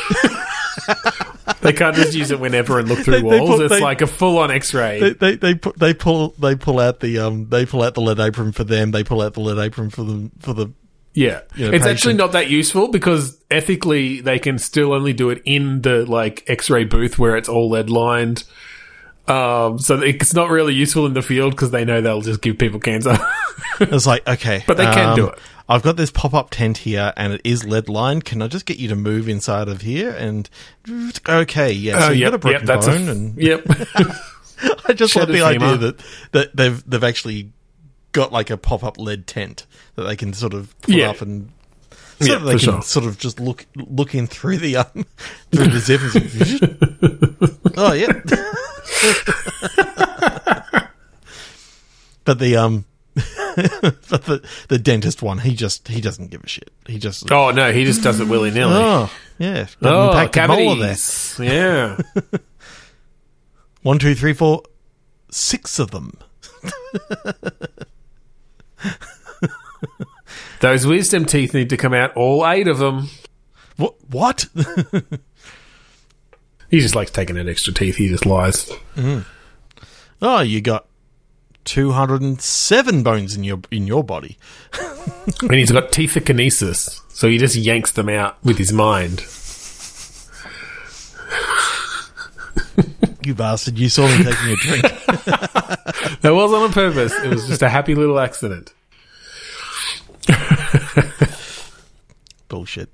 they 1.63 1.73
can't 1.73 1.97
just 1.97 2.15
use 2.15 2.31
it 2.31 2.39
whenever 2.41 2.79
and 2.79 2.89
look 2.89 2.99
through 3.01 3.15
They- 3.23 3.29
they 3.31 3.41
walls. 3.41 3.61
it's 3.61 3.73
they- 3.75 3.81
like 3.81 4.03
a 4.03 4.07
full-on 4.07 4.51
X-ray. 4.51 5.01
They, 5.01 5.11
they 5.13 5.37
they 5.37 5.55
pu- 5.55 5.73
they 5.77 5.95
pull 5.95 6.35
they 6.39 6.55
pull 6.57 6.79
out 6.81 7.01
the 7.01 7.19
um 7.19 7.49
they 7.49 7.65
pull 7.65 7.83
out 7.83 7.95
the 7.95 8.01
lead 8.03 8.21
apron 8.21 8.53
for 8.53 8.65
them. 8.65 8.91
They 8.91 9.05
pull 9.05 9.23
out 9.23 9.35
the 9.35 9.41
lead 9.41 9.59
apron 9.59 9.91
for 9.91 10.03
them 10.05 10.31
for 10.41 10.53
the 10.53 10.69
Yeah. 11.15 11.41
you 11.55 11.67
know, 11.67 11.73
it's 11.73 11.85
patient. 11.85 11.87
actually 11.87 12.15
not 12.15 12.33
that 12.33 12.51
useful 12.51 12.89
because 12.89 13.39
ethically 13.51 14.21
they 14.21 14.39
can 14.39 14.59
still 14.59 14.93
only 14.93 15.13
do 15.13 15.31
it 15.31 15.41
in 15.45 15.83
the 15.83 16.05
like 16.05 16.45
x-ray 16.49 16.85
booth 16.85 17.19
where 17.19 17.37
it's 17.37 17.49
all 17.49 17.71
lead 17.71 17.89
lined. 17.91 18.45
Um, 19.29 19.79
so 19.79 20.01
it's 20.03 20.35
not 20.35 20.51
really 20.51 20.75
useful 20.75 21.07
in 21.07 21.13
the 21.15 21.23
field 21.23 21.53
because 21.53 21.71
they 21.71 21.85
know 21.85 22.01
they'll 22.01 22.23
just 22.23 22.43
give 22.43 22.59
people 22.59 22.81
cancer. 22.81 23.17
It's 23.81 24.07
like, 24.07 24.27
okay. 24.29 24.63
But 24.67 24.77
they 24.77 24.85
can 24.85 25.17
do 25.17 25.29
um, 25.29 25.33
it. 25.33 25.39
I've 25.69 25.83
got 25.83 25.97
this 25.97 26.11
pop 26.11 26.35
up 26.35 26.51
tent 26.51 26.79
here 26.79 27.13
and 27.17 27.33
it 27.35 27.41
is 27.45 27.65
lead 27.65 27.89
lined. 27.89 28.25
Can 28.25 28.43
I 28.43 28.49
just 28.49 28.67
get 28.67 28.79
you 28.79 28.89
to 28.89 28.97
move 28.97 29.29
inside 29.29 29.69
of 29.69 29.83
here? 29.83 30.11
And 30.11 30.49
okay, 31.29 31.73
yeah. 31.73 31.99
So 32.01 32.07
Oh, 32.07 32.11
you've 32.11 32.19
yep, 32.21 32.31
got 32.31 32.35
a 32.35 32.39
broken 32.39 32.67
yep, 32.69 32.81
bone. 32.81 32.91
f- 32.91 33.09
and 33.09 33.37
yep. 33.43 33.65
I 34.89 34.93
just 34.93 35.15
love 35.17 35.29
shattered 35.29 35.35
the 35.35 35.43
idea 35.43 35.77
that, 35.77 35.99
that 36.33 36.57
they've 36.57 36.83
they've 36.91 37.05
actually 37.05 37.53
got 38.13 38.31
like 38.33 38.51
a 38.51 38.57
pop 38.57 38.85
up 38.85 38.99
lead 38.99 39.27
tent 39.27 39.67
that 39.95 40.03
they 40.05 40.17
can 40.17 40.33
sort 40.33 40.53
of 40.55 40.79
put 40.83 40.95
Yeah. 40.95 41.11
up 41.11 41.21
and 41.23 41.51
so 42.21 42.27
Yeah, 42.33 42.39
they 42.39 42.51
can 42.53 42.59
sure. 42.59 42.83
sort 42.83 43.07
of 43.07 43.19
just 43.19 43.41
look 43.41 43.67
look 43.75 44.15
in 44.15 44.27
through 44.27 44.59
the 44.59 44.77
um 44.77 45.07
through 45.51 45.67
the 45.69 45.79
zippers. 45.79 46.19
oh 47.77 47.93
yeah. 47.95 48.13
but 52.25 52.39
the 52.39 52.57
um 52.57 52.85
but 54.11 54.25
the 54.25 54.49
the 54.69 54.79
dentist 54.79 55.23
one, 55.23 55.39
he 55.39 55.55
just 55.55 55.89
he 55.89 56.01
doesn't 56.01 56.31
give 56.31 56.43
a 56.45 56.49
shit. 56.49 56.71
He 56.87 56.99
just 56.99 57.31
oh 57.31 57.51
no, 57.51 57.73
he 57.73 57.85
just 57.85 58.03
does 58.03 58.21
it 58.21 58.29
willy 58.29 58.51
nilly. 58.51 58.75
oh 58.77 59.11
yeah, 59.39 59.67
got 59.81 60.27
Oh, 60.27 60.29
cavities. 60.29 61.37
Yeah. 61.41 61.99
One, 63.83 63.99
two, 63.99 64.15
three, 64.15 64.33
four, 64.33 64.63
six 65.31 65.81
of 65.81 65.91
them. 65.91 66.17
Those 70.61 70.87
wisdom 70.87 71.25
teeth 71.25 71.53
need 71.55 71.69
to 71.71 71.77
come 71.77 71.93
out, 71.93 72.15
all 72.17 72.47
eight 72.47 72.69
of 72.69 72.79
them. 72.79 73.09
What? 73.77 73.95
What? 74.09 74.47
He 76.71 76.79
just 76.81 76.95
likes 76.95 77.11
taking 77.11 77.37
out 77.39 77.49
extra 77.49 77.75
teeth. 77.75 77.97
He 77.97 78.09
just 78.09 78.25
lies. 78.25 78.71
Mm. 78.95 79.25
oh, 80.23 80.41
you 80.41 80.61
got 80.61 80.87
two 81.65 81.93
hundred 81.93 82.23
and 82.23 82.41
seven 82.41 83.03
bones 83.03 83.37
in 83.37 83.45
your 83.45 83.61
in 83.71 83.87
your 83.87 84.05
body. 84.05 84.39
And 85.43 85.55
he's 85.55 85.73
got 85.73 85.91
teeth 85.91 86.13
kinesis, 86.15 87.01
so 87.09 87.29
he 87.29 87.37
just 87.37 87.57
yanks 87.57 87.91
them 87.91 88.09
out 88.09 88.37
with 88.45 88.59
his 88.59 88.73
mind. 88.73 89.25
You 93.25 93.35
bastard! 93.35 93.79
You 93.79 93.89
saw 93.89 94.07
me 94.07 94.17
taking 94.25 94.51
a 94.51 94.57
drink. 94.57 94.85
That 96.23 96.35
wasn't 96.35 96.63
on 96.63 96.73
purpose. 96.73 97.13
It 97.13 97.29
was 97.29 97.49
just 97.49 97.63
a 97.63 97.69
happy 97.69 97.95
little 97.97 98.19
accident. 98.21 98.73
Bullshit. 102.49 102.91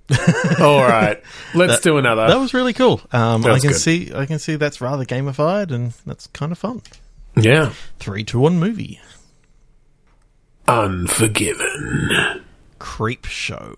All 0.60 0.82
right, 0.82 1.22
let's 1.54 1.80
do 1.80 1.98
another. 1.98 2.26
that 2.26 2.38
was 2.38 2.54
really 2.54 2.72
cool. 2.72 3.00
Um, 3.12 3.44
I 3.44 3.58
can 3.58 3.70
good. 3.70 3.76
see. 3.80 4.12
I 4.14 4.24
can 4.24 4.38
see 4.38 4.56
that's 4.56 4.80
rather 4.80 5.04
gamified, 5.04 5.72
and 5.72 5.92
that's 6.06 6.26
kind 6.28 6.52
of 6.52 6.58
fun. 6.58 6.80
Yeah, 7.42 7.72
Three 7.98 8.24
to 8.24 8.38
one 8.38 8.58
movie. 8.58 9.00
Unforgiven. 10.66 12.44
Creep 12.78 13.24
Show. 13.26 13.76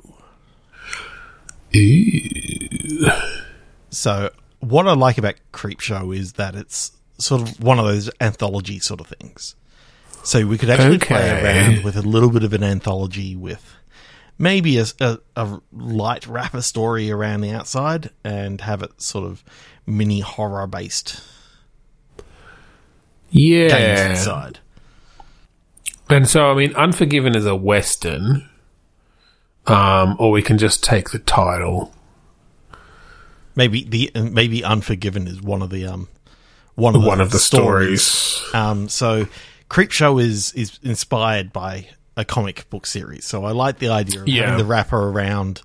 So, 3.91 4.31
what 4.61 4.87
I 4.87 4.93
like 4.93 5.19
about 5.19 5.37
Creep 5.53 5.81
Show 5.81 6.13
is 6.13 6.35
that 6.35 6.55
it's 6.55 6.93
sort 7.19 7.43
of 7.43 7.63
one 7.63 7.79
of 7.79 7.85
those 7.85 8.11
anthology 8.21 8.79
sort 8.79 9.01
of 9.01 9.07
things. 9.07 9.55
So 10.23 10.47
we 10.47 10.59
could 10.59 10.71
actually 10.71 10.99
play 10.99 11.31
around 11.31 11.83
with 11.85 11.97
a 11.97 12.03
little 12.03 12.31
bit 12.31 12.45
of 12.45 12.53
an 12.53 12.63
anthology 12.63 13.35
with 13.37 13.75
maybe 14.39 14.79
a, 14.79 14.85
a, 15.01 15.19
a 15.37 15.61
light 15.73 16.27
wrapper 16.27 16.63
story 16.63 17.11
around 17.11 17.41
the 17.41 17.53
outside 17.53 18.11
and 18.23 18.61
have 18.61 18.83
it 18.83 19.01
sort 19.01 19.25
of 19.25 19.43
mini 19.87 20.21
horror 20.21 20.67
based 20.67 21.23
Yeah, 23.31 24.11
inside. 24.11 24.59
and 26.09 26.29
so 26.29 26.51
I 26.51 26.55
mean, 26.55 26.75
Unforgiven 26.75 27.37
is 27.37 27.47
a 27.47 27.55
western, 27.57 28.49
um, 29.67 30.17
or 30.19 30.31
we 30.31 30.43
can 30.43 30.59
just 30.59 30.83
take 30.83 31.11
the 31.11 31.19
title. 31.21 31.95
Maybe 33.57 33.85
the 33.85 34.11
maybe 34.15 34.65
Unforgiven 34.65 35.27
is 35.29 35.41
one 35.43 35.63
of 35.63 35.71
the 35.71 35.87
um 35.87 36.09
one 36.77 36.95
of 36.97 37.03
the, 37.03 37.09
One 37.09 37.21
of 37.21 37.31
the 37.31 37.39
stories. 37.39 38.43
Um, 38.55 38.89
so 38.89 39.27
Creepshow 39.69 40.21
is 40.23 40.53
is 40.55 40.79
inspired 40.83 41.53
by 41.53 41.89
a 42.17 42.25
comic 42.25 42.69
book 42.71 42.87
series. 42.87 43.25
So 43.25 43.45
I 43.45 43.53
like 43.53 43.79
the 43.79 43.89
idea 43.89 44.23
of 44.23 44.29
Yeah. 44.29 44.43
having 44.47 44.59
the 44.59 44.65
wrapper 44.65 45.09
around 45.11 45.63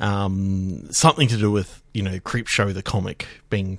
um, 0.00 0.86
something 0.90 1.28
to 1.28 1.36
do 1.36 1.50
with 1.50 1.82
you 1.94 2.02
know 2.02 2.18
Creepshow 2.20 2.72
the 2.72 2.82
comic 2.82 3.26
being 3.50 3.78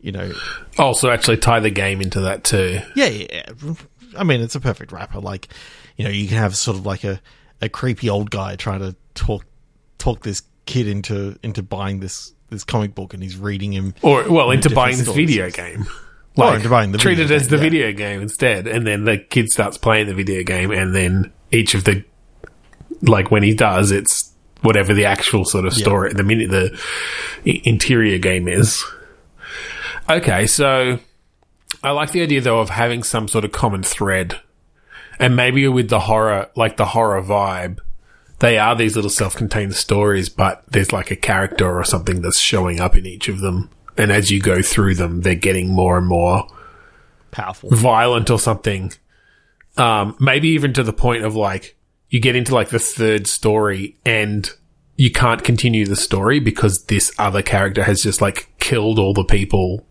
you 0.00 0.12
know 0.12 0.32
oh, 0.78 0.84
Also, 0.84 1.10
actually 1.10 1.38
tie 1.38 1.60
the 1.60 1.70
game 1.70 2.00
into 2.00 2.20
that 2.20 2.44
too. 2.44 2.80
yeah 2.94 3.06
yeah. 3.06 3.26
yeah. 3.32 3.74
I 4.16 4.24
mean 4.24 4.40
it's 4.40 4.54
a 4.54 4.60
perfect 4.60 4.92
wrapper. 4.92 5.20
Like 5.20 5.48
you 5.96 6.04
know 6.04 6.10
you 6.10 6.28
can 6.28 6.38
have 6.38 6.56
sort 6.56 6.76
of 6.76 6.86
like 6.86 7.04
a 7.04 7.20
a 7.60 7.68
creepy 7.68 8.08
old 8.10 8.30
guy 8.30 8.56
trying 8.56 8.80
to 8.80 8.94
talk 9.14 9.44
talk 9.98 10.22
this 10.22 10.42
kid 10.66 10.86
into 10.86 11.38
into 11.42 11.62
buying 11.62 12.00
this 12.00 12.32
this 12.50 12.64
comic 12.64 12.94
book 12.94 13.14
and 13.14 13.22
he's 13.22 13.36
reading 13.36 13.72
him 13.72 13.94
Or 14.02 14.28
well, 14.30 14.50
into 14.50 14.70
buying 14.70 14.96
this 14.96 15.08
video 15.08 15.50
game. 15.50 15.86
Oh, 16.38 16.42
like, 16.42 16.52
Or 16.52 16.56
into 16.56 16.68
buying 16.68 16.92
the 16.92 16.98
treat 16.98 17.16
video 17.16 17.34
it 17.34 17.34
as 17.34 17.42
game, 17.42 17.50
the 17.50 17.56
yeah. 17.56 17.70
video 17.70 17.92
game 17.92 18.20
instead, 18.20 18.66
and 18.66 18.86
then 18.86 19.04
the 19.04 19.18
kid 19.18 19.48
starts 19.48 19.78
playing 19.78 20.06
the 20.06 20.14
video 20.14 20.42
game, 20.42 20.70
and 20.70 20.94
then 20.94 21.32
each 21.50 21.74
of 21.74 21.84
the 21.84 22.04
like 23.02 23.30
when 23.30 23.42
he 23.42 23.54
does, 23.54 23.90
it's 23.90 24.32
whatever 24.60 24.94
the 24.94 25.06
actual 25.06 25.44
sort 25.44 25.64
of 25.64 25.72
story, 25.72 26.12
the 26.12 26.22
minute 26.22 26.50
the 26.50 26.78
interior 27.64 28.18
game 28.18 28.48
is. 28.48 28.84
Okay, 30.08 30.46
so 30.46 30.98
I 31.82 31.90
like 31.90 32.12
the 32.12 32.22
idea 32.22 32.40
though 32.40 32.60
of 32.60 32.70
having 32.70 33.02
some 33.02 33.28
sort 33.28 33.44
of 33.44 33.52
common 33.52 33.82
thread, 33.82 34.40
and 35.18 35.34
maybe 35.34 35.66
with 35.68 35.88
the 35.88 36.00
horror, 36.00 36.50
like 36.56 36.76
the 36.76 36.86
horror 36.86 37.22
vibe. 37.22 37.78
They 38.38 38.58
are 38.58 38.76
these 38.76 38.94
little 38.94 39.10
self-contained 39.10 39.74
stories, 39.74 40.28
but 40.28 40.62
there's 40.68 40.92
like 40.92 41.10
a 41.10 41.16
character 41.16 41.78
or 41.78 41.84
something 41.84 42.20
that's 42.20 42.38
showing 42.38 42.80
up 42.80 42.94
in 42.94 43.06
each 43.06 43.28
of 43.28 43.40
them. 43.40 43.70
And 43.96 44.12
as 44.12 44.30
you 44.30 44.42
go 44.42 44.60
through 44.60 44.96
them, 44.96 45.22
they're 45.22 45.34
getting 45.34 45.72
more 45.72 45.96
and 45.96 46.06
more 46.06 46.46
powerful. 47.30 47.70
violent 47.70 48.28
or 48.28 48.38
something. 48.38 48.92
Um, 49.78 50.16
maybe 50.20 50.48
even 50.48 50.74
to 50.74 50.82
the 50.82 50.92
point 50.92 51.24
of 51.24 51.34
like, 51.34 51.78
you 52.10 52.20
get 52.20 52.36
into 52.36 52.54
like 52.54 52.68
the 52.68 52.78
third 52.78 53.26
story 53.26 53.96
and 54.04 54.50
you 54.96 55.10
can't 55.10 55.42
continue 55.42 55.86
the 55.86 55.96
story 55.96 56.38
because 56.38 56.84
this 56.84 57.10
other 57.18 57.42
character 57.42 57.84
has 57.84 58.02
just 58.02 58.20
like 58.20 58.50
killed 58.58 58.98
all 58.98 59.14
the 59.14 59.24
people, 59.24 59.86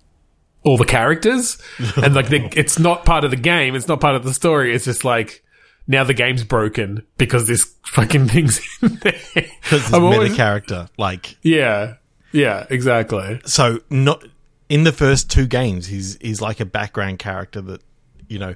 all 0.65 0.77
the 0.77 0.86
characters. 0.86 1.57
and 2.03 2.13
like, 2.15 2.27
they, 2.29 2.50
it's 2.55 2.77
not 2.79 3.05
part 3.05 3.24
of 3.24 3.31
the 3.31 3.38
game. 3.38 3.75
It's 3.75 3.88
not 3.88 4.01
part 4.01 4.15
of 4.15 4.24
the 4.24 4.34
story. 4.34 4.75
It's 4.75 4.86
just 4.86 5.05
like, 5.05 5.43
now 5.88 6.03
the 6.03 6.13
game's 6.15 6.43
broken 6.43 7.05
because 7.17 7.48
this 7.48 7.74
fucking 7.86 8.27
thing's 8.27 8.60
in 8.81 8.95
there. 8.95 9.13
Because 9.36 9.93
I'm 9.93 10.01
there's 10.01 10.03
meta 10.03 10.15
always- 10.15 10.36
character 10.36 10.89
like 10.98 11.38
yeah. 11.43 11.95
Yeah, 12.31 12.65
exactly. 12.69 13.39
so 13.45 13.79
not 13.89 14.25
in 14.67 14.84
the 14.84 14.91
first 14.91 15.29
two 15.29 15.45
games 15.45 15.86
he's 15.86 16.17
he's 16.19 16.41
like 16.41 16.60
a 16.60 16.65
background 16.65 17.19
character 17.19 17.62
that 17.62 17.81
you 18.27 18.39
know 18.39 18.55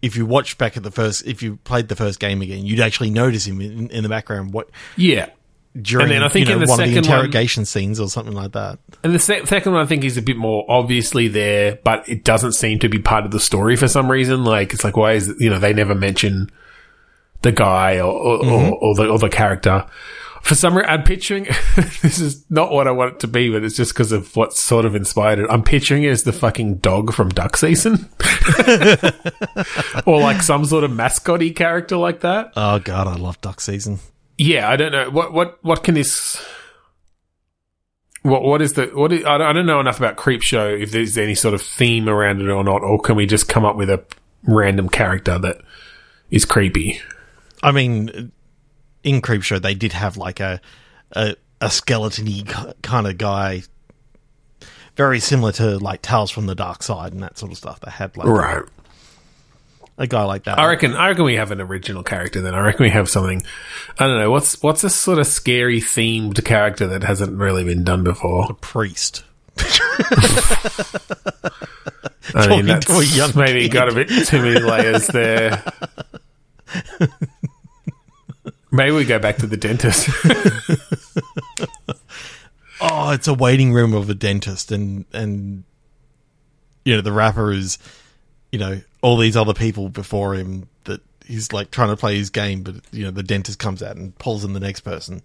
if 0.00 0.16
you 0.16 0.24
watch 0.26 0.56
back 0.58 0.76
at 0.78 0.82
the 0.82 0.90
first 0.90 1.24
if 1.26 1.42
you 1.42 1.56
played 1.64 1.88
the 1.88 1.94
first 1.96 2.18
game 2.18 2.40
again 2.40 2.64
you'd 2.64 2.80
actually 2.80 3.10
notice 3.10 3.46
him 3.46 3.60
in, 3.60 3.90
in 3.90 4.02
the 4.02 4.08
background 4.08 4.52
what 4.54 4.70
Yeah. 4.96 5.28
During 5.80 6.08
then 6.08 6.22
I 6.22 6.28
think 6.28 6.48
you 6.48 6.54
know, 6.54 6.60
in 6.60 6.66
the 6.66 6.70
one 6.70 6.80
of 6.80 6.86
the 6.86 6.94
second 6.94 7.10
one- 7.10 7.18
interrogation 7.18 7.64
scenes 7.64 7.98
or 7.98 8.08
something 8.08 8.34
like 8.34 8.52
that 8.52 8.78
And 9.02 9.14
the 9.14 9.18
se- 9.18 9.46
second 9.46 9.72
one, 9.72 9.82
I 9.82 9.86
think, 9.86 10.04
is 10.04 10.16
a 10.16 10.22
bit 10.22 10.36
more 10.36 10.64
obviously 10.68 11.28
there, 11.28 11.78
but 11.82 12.08
it 12.08 12.24
doesn't 12.24 12.52
seem 12.52 12.78
to 12.80 12.88
be 12.88 12.98
part 12.98 13.24
of 13.24 13.32
the 13.32 13.40
story 13.40 13.76
for 13.76 13.88
some 13.88 14.10
reason. 14.10 14.44
Like, 14.44 14.72
it's 14.72 14.84
like, 14.84 14.96
why 14.96 15.12
is, 15.12 15.34
you 15.38 15.50
know, 15.50 15.58
they 15.58 15.72
never 15.72 15.94
mention 15.94 16.50
the 17.42 17.52
guy 17.52 17.98
or, 17.98 18.12
or, 18.12 18.36
or, 18.36 18.42
mm-hmm. 18.44 18.72
or 18.80 18.94
the, 18.94 19.08
or 19.08 19.18
the 19.18 19.28
character. 19.28 19.84
For 20.42 20.54
some 20.54 20.76
reason, 20.76 20.90
I'm 20.90 21.02
picturing, 21.02 21.44
this 22.02 22.20
is 22.20 22.44
not 22.50 22.70
what 22.70 22.86
I 22.86 22.90
want 22.92 23.14
it 23.14 23.20
to 23.20 23.26
be, 23.26 23.50
but 23.50 23.64
it's 23.64 23.76
just 23.76 23.94
because 23.94 24.12
of 24.12 24.36
what 24.36 24.52
sort 24.52 24.84
of 24.84 24.94
inspired 24.94 25.38
it. 25.38 25.46
I'm 25.50 25.64
picturing 25.64 26.04
it 26.04 26.10
as 26.10 26.22
the 26.22 26.32
fucking 26.32 26.76
dog 26.76 27.12
from 27.14 27.30
duck 27.30 27.56
season. 27.56 28.08
or 30.06 30.20
like 30.20 30.42
some 30.42 30.66
sort 30.66 30.84
of 30.84 30.92
mascotty 30.92 31.50
character 31.50 31.96
like 31.96 32.20
that. 32.20 32.52
oh 32.56 32.78
god 32.78 33.08
I 33.08 33.14
love 33.14 33.40
duck 33.40 33.60
season 33.60 34.00
Yeah, 34.38 34.68
I 34.68 34.76
don't 34.76 34.92
know. 34.92 35.10
What, 35.10 35.32
what, 35.32 35.58
what 35.62 35.84
can 35.84 35.94
this, 35.94 36.44
what, 38.22 38.42
what 38.42 38.62
is 38.62 38.72
the, 38.72 38.86
what 38.86 39.12
is, 39.12 39.24
I 39.24 39.38
don't, 39.38 39.46
I 39.46 39.52
don't 39.52 39.66
know 39.66 39.80
enough 39.80 39.98
about 39.98 40.16
Creep 40.16 40.42
Show 40.42 40.68
if 40.68 40.90
there's 40.90 41.16
any 41.16 41.34
sort 41.34 41.54
of 41.54 41.62
theme 41.62 42.08
around 42.08 42.40
it 42.40 42.48
or 42.48 42.64
not, 42.64 42.82
or 42.82 43.00
can 43.00 43.16
we 43.16 43.26
just 43.26 43.48
come 43.48 43.64
up 43.64 43.76
with 43.76 43.90
a, 43.90 44.04
random 44.46 44.88
character 44.88 45.38
that 45.38 45.58
is 46.30 46.44
creepy. 46.44 47.00
I 47.62 47.72
mean, 47.72 48.32
in 49.02 49.22
Creepshow, 49.22 49.60
they 49.60 49.74
did 49.74 49.92
have 49.92 50.16
like 50.16 50.40
a 50.40 50.60
a, 51.12 51.36
a 51.60 51.70
skeleton-y 51.70 52.72
kind 52.82 53.06
of 53.06 53.18
guy, 53.18 53.62
very 54.96 55.20
similar 55.20 55.52
to 55.52 55.78
like 55.78 56.02
Tales 56.02 56.30
from 56.30 56.46
the 56.46 56.54
Dark 56.54 56.82
Side 56.82 57.12
and 57.12 57.22
that 57.22 57.38
sort 57.38 57.52
of 57.52 57.58
stuff. 57.58 57.80
They 57.80 57.90
had 57.90 58.16
like 58.16 58.26
Right. 58.26 58.62
A 59.96 60.06
guy 60.08 60.24
like 60.24 60.44
that. 60.44 60.58
I 60.58 60.66
reckon. 60.66 60.94
I 60.94 61.08
reckon 61.08 61.24
we 61.24 61.36
have 61.36 61.50
an 61.52 61.60
original 61.60 62.02
character. 62.02 62.40
Then 62.40 62.54
I 62.54 62.60
reckon 62.60 62.82
we 62.82 62.90
have 62.90 63.08
something. 63.08 63.42
I 63.98 64.06
don't 64.08 64.18
know. 64.18 64.30
What's 64.30 64.60
what's 64.62 64.82
a 64.82 64.90
sort 64.90 65.18
of 65.20 65.26
scary 65.26 65.80
themed 65.80 66.44
character 66.44 66.86
that 66.88 67.04
hasn't 67.04 67.38
really 67.38 67.62
been 67.64 67.84
done 67.84 68.02
before? 68.02 68.46
A 68.50 68.54
priest. 68.54 69.22
I 72.36 72.46
Talking 72.46 72.66
mean, 72.66 72.80
to 72.80 72.92
a 72.94 73.04
young 73.04 73.28
that's 73.28 73.36
maybe 73.36 73.60
kid. 73.62 73.72
got 73.72 73.88
a 73.88 73.94
bit 73.94 74.08
too 74.26 74.42
many 74.42 74.58
layers 74.58 75.06
there. 75.08 75.62
maybe 78.72 78.90
we 78.92 79.04
go 79.04 79.18
back 79.20 79.36
to 79.38 79.46
the 79.46 79.56
dentist. 79.56 80.08
Oh, 82.80 83.10
it's 83.12 83.28
a 83.28 83.34
waiting 83.34 83.72
room 83.72 83.94
of 83.94 84.10
a 84.10 84.14
dentist, 84.14 84.70
and 84.72 85.06
and 85.12 85.62
you 86.84 86.96
know 86.96 87.00
the 87.00 87.12
wrapper 87.12 87.50
is, 87.52 87.78
you 88.54 88.58
know, 88.58 88.80
all 89.02 89.16
these 89.16 89.36
other 89.36 89.52
people 89.52 89.88
before 89.88 90.36
him 90.36 90.68
that 90.84 91.00
he's 91.26 91.52
like 91.52 91.72
trying 91.72 91.88
to 91.88 91.96
play 91.96 92.16
his 92.16 92.30
game, 92.30 92.62
but 92.62 92.76
you 92.92 93.04
know 93.04 93.10
the 93.10 93.24
dentist 93.24 93.58
comes 93.58 93.82
out 93.82 93.96
and 93.96 94.16
pulls 94.16 94.44
in 94.44 94.52
the 94.52 94.60
next 94.60 94.82
person. 94.82 95.22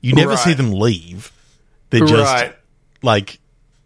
You 0.00 0.14
never 0.14 0.34
see 0.34 0.54
them 0.54 0.72
leave. 0.72 1.30
They're 1.90 2.06
just 2.06 2.32
right. 2.32 2.56
like 3.02 3.38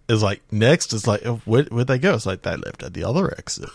it's 0.08 0.22
like 0.22 0.42
next. 0.52 0.92
It's 0.92 1.08
like 1.08 1.26
oh, 1.26 1.40
where 1.44 1.64
where'd 1.64 1.88
they 1.88 1.98
go? 1.98 2.14
It's 2.14 2.24
like 2.24 2.42
they 2.42 2.54
left 2.54 2.84
at 2.84 2.94
the 2.94 3.02
other 3.02 3.34
exit. 3.36 3.68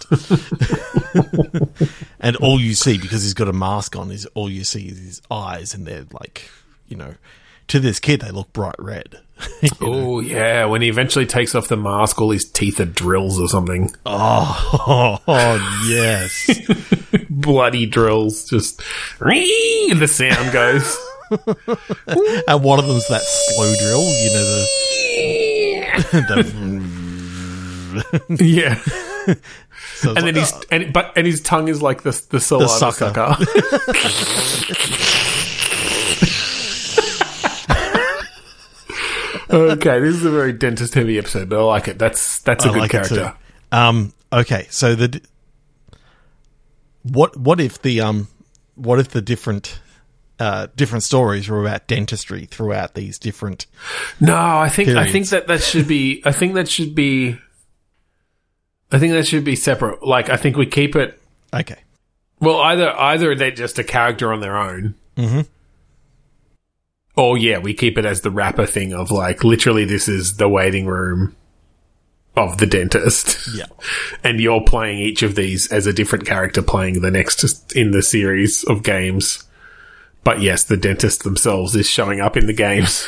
and 2.21 2.37
all 2.37 2.57
you 2.57 2.73
see 2.73 2.97
because 2.97 3.23
he's 3.23 3.33
got 3.33 3.49
a 3.49 3.53
mask 3.53 3.97
on 3.97 4.09
is 4.09 4.25
all 4.35 4.49
you 4.49 4.63
see 4.63 4.87
is 4.87 4.99
his 4.99 5.21
eyes, 5.29 5.73
and 5.73 5.85
they're 5.85 6.05
like 6.13 6.49
you 6.87 6.95
know 6.95 7.15
to 7.67 7.81
this 7.81 7.99
kid 7.99 8.21
they 8.21 8.31
look 8.31 8.53
bright 8.53 8.79
red. 8.79 9.19
Oh 9.81 10.19
yeah, 10.19 10.65
when 10.65 10.81
he 10.81 10.89
eventually 10.89 11.25
takes 11.25 11.55
off 11.55 11.67
the 11.67 11.77
mask, 11.77 12.21
all 12.21 12.31
his 12.31 12.45
teeth 12.45 12.79
are 12.79 12.85
drills 12.85 13.39
or 13.39 13.47
something. 13.47 13.91
Oh, 14.05 15.21
oh 15.27 15.83
yes. 15.87 16.49
Bloody 17.29 17.85
drills, 17.85 18.45
just 18.49 18.81
and 19.19 19.99
the 19.99 20.07
sound 20.07 20.51
goes. 20.51 20.97
and 21.29 22.63
one 22.63 22.79
of 22.79 22.87
them's 22.87 23.07
that 23.09 23.21
slow 23.21 23.75
drill, 23.79 24.03
you 24.03 24.33
know, 24.33 24.45
the. 24.45 24.67
the 28.29 28.45
yeah, 28.45 28.75
so 29.95 30.09
and 30.09 30.15
like, 30.15 30.25
then 30.25 30.35
he's 30.35 30.53
and 30.71 30.93
but 30.93 31.17
and 31.17 31.25
his 31.27 31.41
tongue 31.41 31.67
is 31.67 31.81
like 31.81 32.03
the 32.03 32.11
the 32.29 32.37
the 32.37 32.67
sucker. 32.67 33.13
sucker. 33.13 33.35
Okay, 39.49 39.99
this 39.99 40.15
is 40.15 40.25
a 40.25 40.31
very 40.31 40.53
dentist 40.53 40.93
heavy 40.93 41.17
episode, 41.17 41.49
but 41.49 41.59
I 41.59 41.63
like 41.63 41.87
it. 41.87 41.99
That's 41.99 42.39
that's 42.39 42.65
a 42.65 42.69
I 42.69 42.73
good 42.73 42.79
like 42.79 42.91
character. 42.91 43.33
Um, 43.71 44.13
okay, 44.31 44.67
so 44.69 44.95
the. 44.95 45.21
What 47.03 47.37
what 47.37 47.61
if 47.61 47.81
the 47.81 48.01
um 48.01 48.27
what 48.75 48.99
if 48.99 49.09
the 49.09 49.21
different 49.21 49.79
uh 50.39 50.67
different 50.75 51.03
stories 51.03 51.47
were 51.49 51.61
about 51.61 51.87
dentistry 51.87 52.45
throughout 52.45 52.95
these 52.95 53.17
different 53.17 53.65
No, 54.19 54.35
I 54.35 54.69
think 54.69 54.89
I 54.89 55.09
think 55.09 55.29
that 55.29 55.47
that 55.47 55.63
should 55.63 55.87
be. 55.87 56.21
I 56.25 56.31
think 56.31 56.53
that 56.55 56.69
should 56.69 56.95
be. 56.95 57.37
I 58.91 58.99
think 58.99 59.13
that 59.13 59.27
should 59.27 59.43
be 59.43 59.55
separate. 59.55 60.03
Like 60.03 60.29
I 60.29 60.37
think 60.37 60.57
we 60.57 60.65
keep 60.65 60.95
it. 60.95 61.19
okay 61.53 61.79
Well, 62.39 62.59
either 62.59 62.91
either 62.91 63.35
they're 63.35 63.51
just 63.51 63.79
a 63.79 63.83
character 63.83 64.33
on 64.33 64.41
their 64.41 64.57
own, 64.57 64.95
mm-hmm. 65.15 65.41
Or 67.17 67.37
yeah, 67.37 67.57
we 67.57 67.73
keep 67.73 67.97
it 67.97 68.05
as 68.05 68.21
the 68.21 68.31
wrapper 68.31 68.65
thing 68.65 68.93
of 68.93 69.11
like 69.11 69.43
literally 69.43 69.83
this 69.83 70.07
is 70.07 70.37
the 70.37 70.47
waiting 70.47 70.85
room 70.85 71.35
of 72.35 72.59
the 72.59 72.67
dentist, 72.67 73.49
yeah 73.55 73.65
and 74.23 74.39
you're 74.39 74.61
playing 74.61 74.99
each 74.99 75.23
of 75.23 75.35
these 75.35 75.71
as 75.71 75.87
a 75.87 75.93
different 75.93 76.25
character 76.25 76.61
playing 76.61 77.01
the 77.01 77.11
next 77.11 77.75
in 77.75 77.91
the 77.91 78.03
series 78.03 78.63
of 78.65 78.83
games. 78.83 79.43
But 80.23 80.41
yes, 80.41 80.63
the 80.63 80.77
dentist 80.77 81.23
themselves 81.23 81.75
is 81.75 81.89
showing 81.89 82.21
up 82.21 82.37
in 82.37 82.45
the 82.45 82.53
games 82.53 83.07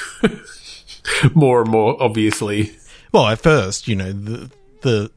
more 1.36 1.62
and 1.62 1.69
more 1.69 2.02
obviously. 2.02 2.76
Well, 3.12 3.28
at 3.28 3.39
first, 3.39 3.88
you 3.88 3.95
know, 3.95 4.12
the 4.12 4.52
the 4.82 5.12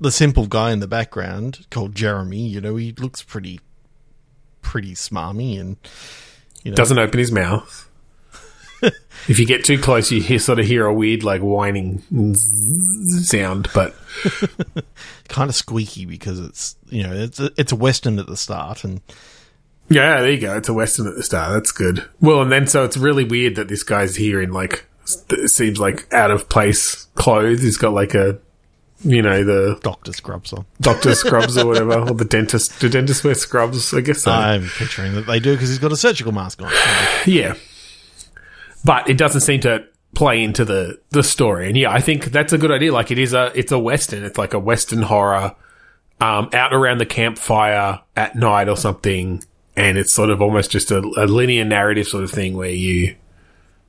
the 0.00 0.10
simple 0.10 0.46
guy 0.46 0.72
in 0.72 0.80
the 0.80 0.88
background 0.88 1.66
called 1.70 1.94
Jeremy, 1.94 2.46
you 2.46 2.60
know, 2.60 2.76
he 2.76 2.92
looks 2.92 3.22
pretty 3.22 3.60
pretty 4.60 4.94
smarmy 4.94 5.58
and 5.58 5.76
you 6.62 6.70
know 6.70 6.74
Doesn't 6.74 6.98
open 6.98 7.18
his 7.18 7.32
mouth. 7.32 7.88
if 9.28 9.38
you 9.38 9.46
get 9.46 9.64
too 9.64 9.78
close, 9.78 10.10
you 10.10 10.20
hear, 10.20 10.38
sort 10.38 10.58
of 10.58 10.66
hear 10.66 10.86
a 10.86 10.94
weird 10.94 11.22
like 11.22 11.40
whining 11.40 12.02
sound, 13.22 13.68
but 13.74 13.94
kind 15.28 15.48
of 15.48 15.54
squeaky 15.54 16.06
because 16.06 16.40
it's 16.40 16.76
you 16.88 17.02
know 17.02 17.12
it's 17.12 17.40
a, 17.40 17.50
it's 17.56 17.72
a 17.72 17.76
western 17.76 18.18
at 18.18 18.26
the 18.26 18.36
start 18.36 18.84
and 18.84 19.00
Yeah, 19.88 20.20
there 20.20 20.30
you 20.30 20.40
go. 20.40 20.56
It's 20.56 20.68
a 20.68 20.74
western 20.74 21.06
at 21.06 21.16
the 21.16 21.22
start. 21.22 21.52
That's 21.52 21.72
good. 21.72 22.04
Well, 22.20 22.42
and 22.42 22.52
then 22.52 22.66
so 22.66 22.84
it's 22.84 22.96
really 22.96 23.24
weird 23.24 23.56
that 23.56 23.68
this 23.68 23.82
guy's 23.82 24.16
here 24.16 24.40
in 24.40 24.52
like 24.52 24.86
it 25.30 25.50
seems 25.50 25.78
like 25.78 26.12
out 26.12 26.30
of 26.30 26.48
place 26.48 27.06
clothes. 27.14 27.62
He's 27.62 27.76
got 27.76 27.92
like 27.92 28.14
a 28.14 28.38
you 29.04 29.20
know 29.20 29.44
the 29.44 29.78
doctor 29.82 30.12
scrubs 30.12 30.52
on. 30.52 30.64
doctor 30.80 31.14
scrubs 31.14 31.56
or 31.56 31.66
whatever, 31.66 32.00
or 32.00 32.14
the 32.14 32.24
dentist. 32.24 32.80
Do 32.80 32.88
dentists 32.88 33.22
wear 33.22 33.34
scrubs? 33.34 33.92
I 33.92 34.00
guess 34.00 34.22
so. 34.22 34.32
I'm 34.32 34.68
picturing 34.68 35.14
that 35.14 35.26
they 35.26 35.40
do 35.40 35.52
because 35.52 35.68
he's 35.68 35.78
got 35.78 35.92
a 35.92 35.96
surgical 35.96 36.32
mask 36.32 36.62
on. 36.62 36.70
yeah, 37.26 37.54
but 38.84 39.08
it 39.08 39.16
doesn't 39.16 39.40
seem 39.40 39.60
to 39.60 39.86
play 40.14 40.42
into 40.42 40.64
the 40.64 41.00
the 41.10 41.22
story. 41.22 41.68
And 41.68 41.76
yeah, 41.76 41.90
I 41.90 42.00
think 42.00 42.26
that's 42.26 42.52
a 42.52 42.58
good 42.58 42.70
idea. 42.70 42.92
Like 42.92 43.10
it 43.10 43.18
is 43.18 43.32
a 43.32 43.52
it's 43.54 43.72
a 43.72 43.78
western. 43.78 44.24
It's 44.24 44.38
like 44.38 44.54
a 44.54 44.58
western 44.58 45.02
horror. 45.02 45.56
Um, 46.20 46.48
out 46.52 46.72
around 46.72 46.98
the 46.98 47.06
campfire 47.06 48.00
at 48.16 48.36
night 48.36 48.68
or 48.68 48.76
something, 48.76 49.42
and 49.76 49.98
it's 49.98 50.12
sort 50.12 50.30
of 50.30 50.40
almost 50.40 50.70
just 50.70 50.92
a, 50.92 50.98
a 50.98 51.26
linear 51.26 51.64
narrative 51.64 52.06
sort 52.06 52.22
of 52.22 52.30
thing 52.30 52.56
where 52.56 52.70
you, 52.70 53.16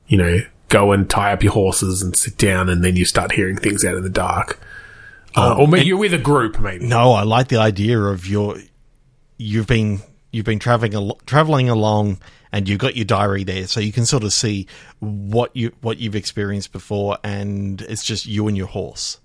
you 0.08 0.18
know, 0.18 0.40
go 0.68 0.90
and 0.90 1.08
tie 1.08 1.32
up 1.32 1.44
your 1.44 1.52
horses 1.52 2.02
and 2.02 2.16
sit 2.16 2.36
down, 2.36 2.68
and 2.68 2.84
then 2.84 2.96
you 2.96 3.04
start 3.04 3.32
hearing 3.32 3.56
things 3.56 3.84
out 3.84 3.94
in 3.94 4.02
the 4.02 4.10
dark. 4.10 4.58
Uh, 5.36 5.54
or 5.56 5.68
maybe 5.68 5.86
you're 5.86 5.96
with 5.96 6.12
a 6.12 6.18
group, 6.18 6.58
maybe. 6.58 6.84
No, 6.84 7.12
I 7.12 7.22
like 7.22 7.46
the 7.46 7.58
idea 7.58 7.98
of 8.00 8.26
your 8.26 8.58
you've 9.38 9.68
been 9.68 10.00
you've 10.36 10.44
been 10.44 10.58
traveling 10.58 10.94
al- 10.94 11.18
traveling 11.26 11.68
along 11.70 12.18
and 12.52 12.68
you've 12.68 12.78
got 12.78 12.94
your 12.94 13.04
diary 13.06 13.42
there 13.42 13.66
so 13.66 13.80
you 13.80 13.90
can 13.92 14.04
sort 14.06 14.22
of 14.22 14.32
see 14.32 14.66
what 15.00 15.50
you 15.56 15.72
what 15.80 15.98
you've 15.98 16.14
experienced 16.14 16.72
before 16.72 17.16
and 17.24 17.80
it's 17.82 18.04
just 18.04 18.26
you 18.26 18.46
and 18.46 18.56
your 18.56 18.66
horse. 18.66 19.18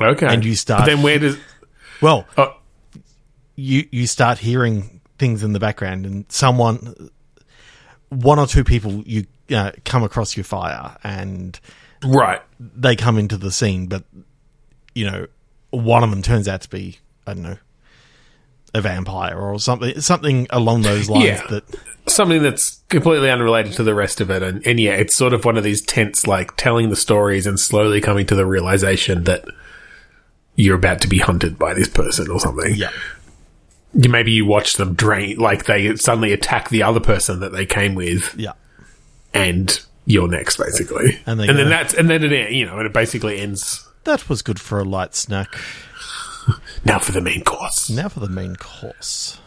Okay, 0.00 0.26
And 0.26 0.44
you 0.44 0.54
start- 0.56 0.80
But 0.82 0.86
then 0.86 1.02
where 1.02 1.18
does? 1.18 1.36
Well, 2.00 2.26
Oh, 2.36 2.56
you 3.56 3.86
you 3.92 4.06
start 4.06 4.38
hearing 4.38 5.00
things 5.18 5.42
in 5.42 5.52
the 5.52 5.60
background 5.60 6.06
and 6.06 6.24
someone 6.28 7.10
one 8.08 8.38
or 8.38 8.46
two 8.46 8.64
people 8.64 9.02
you 9.06 9.26
uh, 9.50 9.72
come 9.84 10.02
across 10.02 10.36
your 10.36 10.44
fire 10.44 10.96
and 11.04 11.58
right. 12.04 12.40
they 12.58 12.96
come 12.96 13.18
into 13.18 13.36
the 13.36 13.52
scene 13.52 13.86
but 13.86 14.04
you 14.94 15.08
know 15.08 15.26
one 15.70 16.02
of 16.02 16.10
them 16.10 16.22
turns 16.22 16.48
out 16.48 16.62
to 16.62 16.68
be 16.68 16.98
I 17.26 17.34
don't 17.34 17.42
know 17.44 17.56
a 18.74 18.80
vampire 18.80 19.38
or 19.38 19.58
something 19.60 20.00
something 20.00 20.46
along 20.50 20.82
those 20.82 21.08
lines 21.08 21.24
Yeah. 21.26 21.46
that 21.48 21.64
something 22.06 22.42
that's 22.42 22.80
completely 22.88 23.30
unrelated 23.30 23.72
to 23.74 23.82
the 23.82 23.94
rest 23.94 24.20
of 24.20 24.30
it. 24.30 24.42
And, 24.42 24.66
and 24.66 24.78
yeah, 24.78 24.92
it's 24.92 25.16
sort 25.16 25.32
of 25.32 25.44
one 25.46 25.56
of 25.56 25.64
these 25.64 25.80
tense, 25.80 26.26
like 26.26 26.54
telling 26.56 26.90
the 26.90 26.96
stories 26.96 27.46
and 27.46 27.58
slowly 27.58 28.00
coming 28.00 28.26
to 28.26 28.34
the 28.34 28.44
realization 28.44 29.24
that 29.24 29.44
you're 30.56 30.76
about 30.76 31.00
to 31.00 31.08
be 31.08 31.18
hunted 31.18 31.58
by 31.58 31.72
this 31.72 31.88
person 31.88 32.30
or 32.30 32.38
something. 32.40 32.74
yeah 32.74 32.90
You, 33.94 34.10
maybe 34.10 34.32
you 34.32 34.44
watch 34.44 34.74
them 34.74 34.94
drain, 34.94 35.38
like 35.38 35.64
they 35.64 35.96
suddenly 35.96 36.32
attack 36.32 36.68
the 36.68 36.82
other 36.82 37.00
person 37.00 37.40
that 37.40 37.52
they 37.52 37.64
came 37.64 37.94
with 37.94 38.34
yeah 38.38 38.52
and 39.32 39.80
you're 40.06 40.28
next 40.28 40.58
basically. 40.58 41.20
And 41.26 41.40
And, 41.40 41.58
then 41.58 41.70
that's, 41.70 41.94
and 41.94 42.10
then 42.10 42.22
it, 42.24 42.50
you 42.52 42.66
know, 42.66 42.76
and 42.78 42.86
it 42.86 42.92
basically 42.92 43.38
ends 43.40 43.88
that 44.04 44.28
was 44.28 44.42
good 44.42 44.60
for 44.60 44.78
a 44.78 44.84
light 44.84 45.14
snack 45.14 45.54
now 46.84 46.98
for 46.98 47.12
the 47.12 47.20
main 47.20 47.42
course. 47.44 47.90
now 47.90 48.08
for 48.08 48.20
the 48.20 48.28
main 48.28 48.56
course 48.56 49.38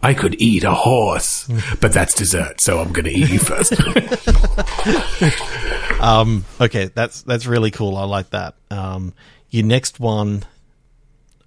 I 0.00 0.14
could 0.14 0.40
eat 0.40 0.62
a 0.62 0.74
horse, 0.74 1.50
but 1.80 1.92
that's 1.92 2.14
dessert. 2.14 2.60
So 2.60 2.78
I'm 2.78 2.92
going 2.92 3.06
to 3.06 3.10
eat 3.10 3.30
you 3.30 3.40
first. 3.40 3.72
um 6.00 6.44
okay 6.60 6.84
that's 6.94 7.22
that's 7.22 7.46
really 7.46 7.72
cool 7.72 7.96
I 7.96 8.04
like 8.04 8.30
that 8.30 8.54
um 8.70 9.12
your 9.50 9.66
next 9.66 9.98
one 9.98 10.44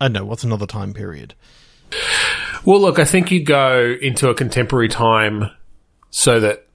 I 0.01 0.05
don't 0.09 0.13
know 0.13 0.25
what's 0.25 0.43
another 0.43 0.65
time 0.65 0.93
period 0.93 1.33
Well, 2.65 2.81
look, 2.81 2.99
I 2.99 3.05
think 3.05 3.31
you 3.31 3.45
go 3.45 3.95
into 4.01 4.27
a 4.29 4.35
contemporary 4.35 4.89
time 4.89 5.49
so 6.09 6.41
that 6.41 6.67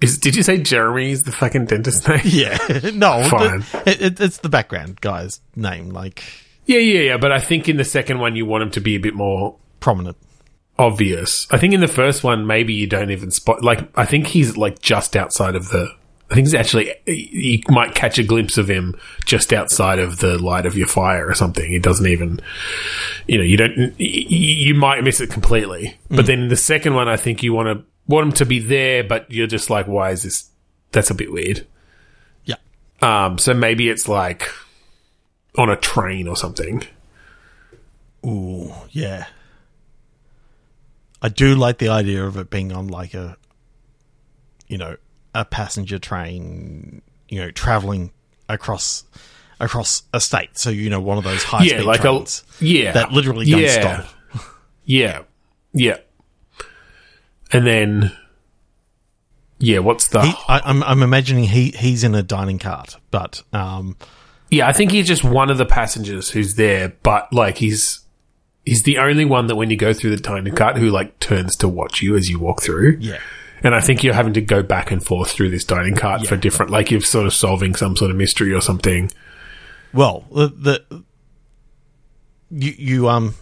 is. 0.00 0.18
Did 0.18 0.36
you 0.36 0.42
say 0.42 0.58
Jeremy's 0.58 1.24
the 1.24 1.32
fucking 1.32 1.66
dentist 1.66 2.08
name? 2.08 2.20
Yeah, 2.24 2.56
no, 2.94 3.22
Fine. 3.28 3.64
It, 3.86 4.00
it, 4.02 4.20
it's 4.20 4.38
the 4.38 4.48
background 4.48 5.00
guy's 5.00 5.40
name. 5.54 5.90
Like, 5.90 6.24
Yeah, 6.68 6.78
yeah, 6.78 7.00
yeah. 7.00 7.16
But 7.16 7.32
I 7.32 7.40
think 7.40 7.68
in 7.68 7.78
the 7.78 7.84
second 7.84 8.18
one, 8.20 8.36
you 8.36 8.46
want 8.46 8.62
him 8.62 8.70
to 8.72 8.80
be 8.80 8.94
a 8.94 9.00
bit 9.00 9.14
more 9.14 9.56
Prominent. 9.80 10.16
obvious. 10.78 11.46
I 11.50 11.56
think 11.58 11.72
in 11.74 11.80
the 11.80 11.88
first 11.88 12.22
one, 12.22 12.46
maybe 12.46 12.74
you 12.74 12.86
don't 12.86 13.10
even 13.10 13.30
spot. 13.30 13.64
Like, 13.64 13.88
I 13.98 14.04
think 14.04 14.26
he's 14.26 14.56
like 14.56 14.80
just 14.80 15.16
outside 15.16 15.56
of 15.56 15.70
the. 15.70 15.88
I 16.30 16.34
think 16.34 16.46
he's 16.46 16.54
actually. 16.54 16.92
You 17.06 17.60
might 17.70 17.94
catch 17.94 18.18
a 18.18 18.22
glimpse 18.22 18.58
of 18.58 18.68
him 18.68 18.94
just 19.24 19.50
outside 19.54 19.98
of 19.98 20.18
the 20.18 20.36
light 20.36 20.66
of 20.66 20.76
your 20.76 20.86
fire 20.86 21.26
or 21.26 21.34
something. 21.34 21.70
He 21.70 21.78
doesn't 21.78 22.06
even. 22.06 22.38
You 23.26 23.38
know, 23.38 23.44
you 23.44 23.56
don't. 23.56 23.94
You 23.98 24.74
might 24.74 25.02
miss 25.02 25.22
it 25.22 25.30
completely. 25.30 25.96
But 26.10 26.26
then 26.26 26.42
in 26.42 26.48
the 26.48 26.56
second 26.56 26.92
one, 26.94 27.08
I 27.08 27.16
think 27.16 27.42
you 27.42 27.54
want 27.54 27.78
to 27.78 27.84
want 28.06 28.26
him 28.26 28.32
to 28.32 28.44
be 28.44 28.58
there, 28.58 29.02
but 29.04 29.30
you're 29.30 29.46
just 29.46 29.70
like, 29.70 29.86
why 29.88 30.10
is 30.10 30.22
this? 30.22 30.50
That's 30.92 31.08
a 31.10 31.14
bit 31.14 31.32
weird. 31.32 31.66
Yeah. 32.44 32.56
Um, 33.00 33.38
so 33.38 33.54
maybe 33.54 33.88
it's 33.88 34.06
like 34.06 34.50
on 35.56 35.70
a 35.70 35.76
train 35.76 36.28
or 36.28 36.36
something. 36.36 36.82
Ooh, 38.26 38.72
yeah. 38.90 39.26
I 41.20 41.28
do 41.28 41.54
like 41.54 41.78
the 41.78 41.88
idea 41.88 42.24
of 42.24 42.36
it 42.36 42.50
being 42.50 42.72
on 42.72 42.88
like 42.88 43.14
a, 43.14 43.36
you 44.68 44.78
know, 44.78 44.96
a 45.34 45.44
passenger 45.44 45.98
train, 45.98 47.02
you 47.28 47.40
know, 47.40 47.50
traveling 47.50 48.12
across 48.48 49.04
across 49.60 50.02
a 50.12 50.20
state. 50.20 50.56
So 50.58 50.70
you 50.70 50.90
know, 50.90 51.00
one 51.00 51.18
of 51.18 51.24
those 51.24 51.42
high 51.42 51.64
Yeah, 51.64 51.74
speed 51.78 51.84
like 51.86 52.00
trains 52.02 52.44
a 52.60 52.64
yeah 52.64 52.92
that 52.92 53.12
literally 53.12 53.46
don't 53.46 53.60
yeah. 53.60 53.80
stop. 54.02 54.06
Yeah, 54.84 55.24
yeah. 55.74 55.98
And 57.52 57.66
then, 57.66 58.12
yeah, 59.58 59.80
what's 59.80 60.08
the? 60.08 60.22
He, 60.22 60.32
I, 60.48 60.62
I'm 60.64 60.82
I'm 60.82 61.02
imagining 61.02 61.44
he 61.44 61.72
he's 61.72 62.04
in 62.04 62.14
a 62.14 62.22
dining 62.22 62.58
cart, 62.58 62.96
but 63.10 63.42
um, 63.52 63.96
yeah, 64.50 64.66
I 64.66 64.72
think 64.72 64.92
he's 64.92 65.06
just 65.06 65.24
one 65.24 65.50
of 65.50 65.58
the 65.58 65.66
passengers 65.66 66.30
who's 66.30 66.54
there, 66.54 66.94
but 67.02 67.32
like 67.32 67.58
he's 67.58 68.00
he's 68.64 68.82
the 68.82 68.98
only 68.98 69.24
one 69.24 69.46
that 69.46 69.56
when 69.56 69.70
you 69.70 69.76
go 69.76 69.92
through 69.92 70.10
the 70.14 70.22
tiny 70.22 70.50
cart 70.50 70.76
who 70.76 70.90
like 70.90 71.18
turns 71.20 71.56
to 71.56 71.68
watch 71.68 72.02
you 72.02 72.16
as 72.16 72.28
you 72.28 72.38
walk 72.38 72.62
through. 72.62 72.98
yeah, 73.00 73.18
And 73.62 73.74
I 73.74 73.80
think 73.80 74.04
you're 74.04 74.14
having 74.14 74.34
to 74.34 74.40
go 74.42 74.62
back 74.62 74.90
and 74.90 75.04
forth 75.04 75.30
through 75.30 75.50
this 75.50 75.64
dining 75.64 75.96
cart 75.96 76.26
for 76.26 76.36
different, 76.36 76.70
like 76.70 76.90
you're 76.90 77.00
sort 77.00 77.26
of 77.26 77.32
solving 77.32 77.74
some 77.74 77.96
sort 77.96 78.10
of 78.10 78.16
mystery 78.16 78.52
or 78.52 78.60
something. 78.60 79.10
Well, 79.94 80.24
the, 80.30 80.48
the 80.48 81.04
you 82.50 82.72
you 82.76 83.08
um 83.08 83.34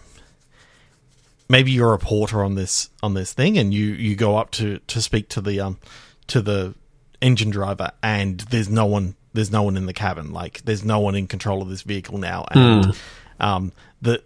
maybe 1.49 1.71
you're 1.71 1.89
a 1.89 1.91
reporter 1.91 2.43
on 2.43 2.55
this 2.55 2.89
on 3.03 3.13
this 3.13 3.33
thing, 3.33 3.57
and 3.57 3.73
you 3.73 3.85
you 3.87 4.15
go 4.15 4.37
up 4.37 4.51
to 4.51 4.79
to 4.87 5.01
speak 5.01 5.29
to 5.29 5.41
the 5.41 5.59
um 5.59 5.79
to 6.27 6.41
the 6.41 6.75
engine 7.21 7.49
driver, 7.49 7.91
and 8.03 8.39
there's 8.41 8.69
no 8.69 8.85
one 8.85 9.15
there's 9.37 9.51
no 9.51 9.63
one 9.63 9.77
in 9.77 9.85
the 9.85 9.93
cabin, 9.93 10.33
like 10.33 10.61
there's 10.65 10.83
no 10.83 10.99
one 10.99 11.15
in 11.15 11.27
control 11.27 11.61
of 11.61 11.69
this 11.69 11.83
vehicle 11.83 12.17
now, 12.17 12.45
and 12.51 12.97
um 13.39 13.71
the 14.01 14.21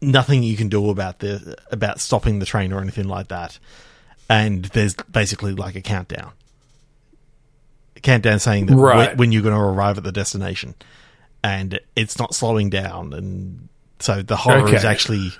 nothing 0.00 0.42
you 0.42 0.56
can 0.56 0.68
do 0.68 0.90
about 0.90 1.20
the 1.20 1.56
about 1.70 2.00
stopping 2.00 2.38
the 2.40 2.46
train 2.46 2.72
or 2.72 2.80
anything 2.80 3.06
like 3.06 3.28
that, 3.28 3.58
and 4.28 4.64
there's 4.66 4.94
basically 4.94 5.52
like 5.52 5.76
a 5.76 5.80
countdown. 5.80 6.32
A 7.96 8.00
countdown 8.00 8.38
saying 8.38 8.66
that 8.66 8.76
Right. 8.76 9.08
when, 9.10 9.16
when 9.18 9.32
you're 9.32 9.42
going 9.42 9.54
to 9.54 9.60
arrive 9.60 9.98
at 9.98 10.04
the 10.04 10.12
destination, 10.12 10.74
and 11.44 11.78
it's 11.94 12.18
not 12.18 12.34
slowing 12.34 12.70
down, 12.70 13.12
and 13.12 13.68
so 14.00 14.22
the 14.22 14.36
horror 14.36 14.74
is 14.74 14.84
actually 14.84 15.30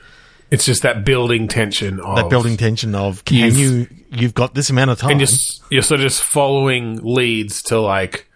It's 0.50 0.64
just 0.66 0.82
that 0.82 1.04
building 1.04 1.48
tension 1.48 1.98
of 2.00 2.16
that 2.16 2.28
building 2.30 2.56
tension 2.56 2.94
of 2.94 3.24
can 3.24 3.36
You've- 3.38 3.60
you 3.62 3.86
you've 4.10 4.34
got 4.34 4.54
this 4.54 4.68
amount 4.70 4.90
of 4.90 4.98
time. 4.98 5.12
and 5.12 5.20
just 5.20 5.62
you're 5.70 5.82
sort 5.82 6.00
of 6.00 6.04
just 6.04 6.22
following 6.22 7.00
leads 7.02 7.62
to 7.64 7.80
like 7.80 8.28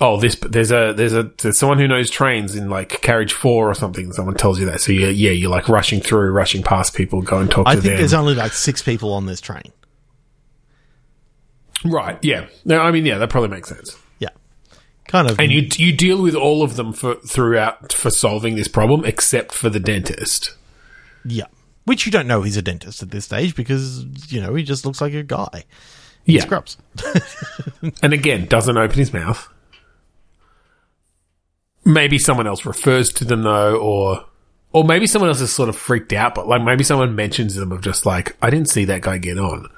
oh 0.00 0.18
this 0.18 0.36
there's 0.36 0.70
a 0.70 0.92
there's 0.96 1.12
a 1.12 1.24
there's 1.42 1.58
someone 1.58 1.78
who 1.78 1.86
knows 1.86 2.10
trains 2.10 2.56
in 2.56 2.70
like 2.70 2.88
carriage 3.02 3.32
four 3.32 3.68
or 3.70 3.74
something 3.74 4.12
someone 4.12 4.34
tells 4.34 4.58
you 4.58 4.66
that. 4.66 4.80
So 4.80 4.92
you 4.92 5.08
yeah 5.08 5.30
you're 5.32 5.50
like 5.50 5.68
rushing 5.68 6.00
through 6.00 6.30
rushing 6.30 6.62
past 6.62 6.94
people 6.94 7.22
go 7.22 7.38
and 7.38 7.50
talk 7.50 7.66
I 7.66 7.74
to 7.74 7.80
think 7.80 7.92
them. 7.92 7.98
there's 8.00 8.14
only 8.14 8.34
like 8.34 8.52
six 8.52 8.82
people 8.82 9.12
on 9.12 9.26
this 9.26 9.40
train. 9.40 9.72
right 11.84 12.18
yeah. 12.22 12.46
No 12.64 12.80
i 12.80 12.90
mean 12.90 13.06
yeah 13.06 13.18
that 13.18 13.30
probably 13.30 13.48
makes 13.50 13.68
sense. 13.68 13.96
Yeah, 14.18 14.28
kind 15.08 15.30
of. 15.30 15.38
and 15.40 15.50
you 15.50 15.68
you 15.76 15.92
deal 15.96 16.20
with 16.22 16.34
all 16.34 16.62
of 16.62 16.76
them 16.76 16.92
for 16.92 17.14
throughout 17.16 17.92
for 17.92 18.10
solving 18.10 18.54
this 18.56 18.68
problem 18.68 19.04
except 19.04 19.52
for 19.52 19.68
the 19.70 19.80
dentist. 19.80 20.56
Yeah, 21.24 21.46
which 21.84 22.06
you 22.06 22.12
don't 22.12 22.26
know 22.26 22.42
he's 22.42 22.56
a 22.56 22.62
dentist 22.62 23.02
at 23.02 23.10
this 23.10 23.26
stage 23.26 23.54
because 23.54 24.04
you 24.32 24.40
know 24.40 24.54
he 24.54 24.62
just 24.62 24.84
looks 24.86 25.00
like 25.00 25.12
a 25.14 25.22
guy. 25.22 25.64
yeah. 26.24 26.42
Scrubs. 26.42 26.76
and 28.02 28.12
again 28.12 28.46
doesn't 28.46 28.76
open 28.76 28.98
his 28.98 29.12
mouth 29.12 29.48
maybe 31.84 32.18
someone 32.18 32.46
else 32.46 32.64
refers 32.66 33.12
to 33.12 33.24
them 33.24 33.42
though 33.42 33.76
or 33.76 34.24
or 34.72 34.84
maybe 34.84 35.06
someone 35.06 35.28
else 35.28 35.40
is 35.40 35.52
sort 35.52 35.68
of 35.68 35.76
freaked 35.76 36.12
out 36.12 36.34
but 36.34 36.46
like 36.46 36.62
maybe 36.62 36.84
someone 36.84 37.14
mentions 37.14 37.54
them 37.54 37.72
of 37.72 37.80
just 37.80 38.06
like 38.06 38.36
i 38.42 38.50
didn't 38.50 38.68
see 38.68 38.84
that 38.84 39.00
guy 39.02 39.18
get 39.18 39.38
on. 39.38 39.68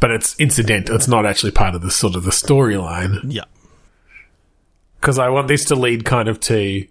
But 0.00 0.10
it's 0.10 0.38
incidental. 0.38 0.96
It's 0.96 1.08
not 1.08 1.24
actually 1.24 1.52
part 1.52 1.74
of 1.74 1.80
the 1.80 1.90
sort 1.90 2.14
of 2.14 2.24
the 2.24 2.30
storyline. 2.30 3.20
Yeah, 3.32 3.44
because 5.04 5.18
i 5.18 5.28
want 5.28 5.48
this 5.48 5.66
to 5.66 5.74
lead 5.74 6.04
kind 6.06 6.28
of 6.28 6.40
to 6.40 6.86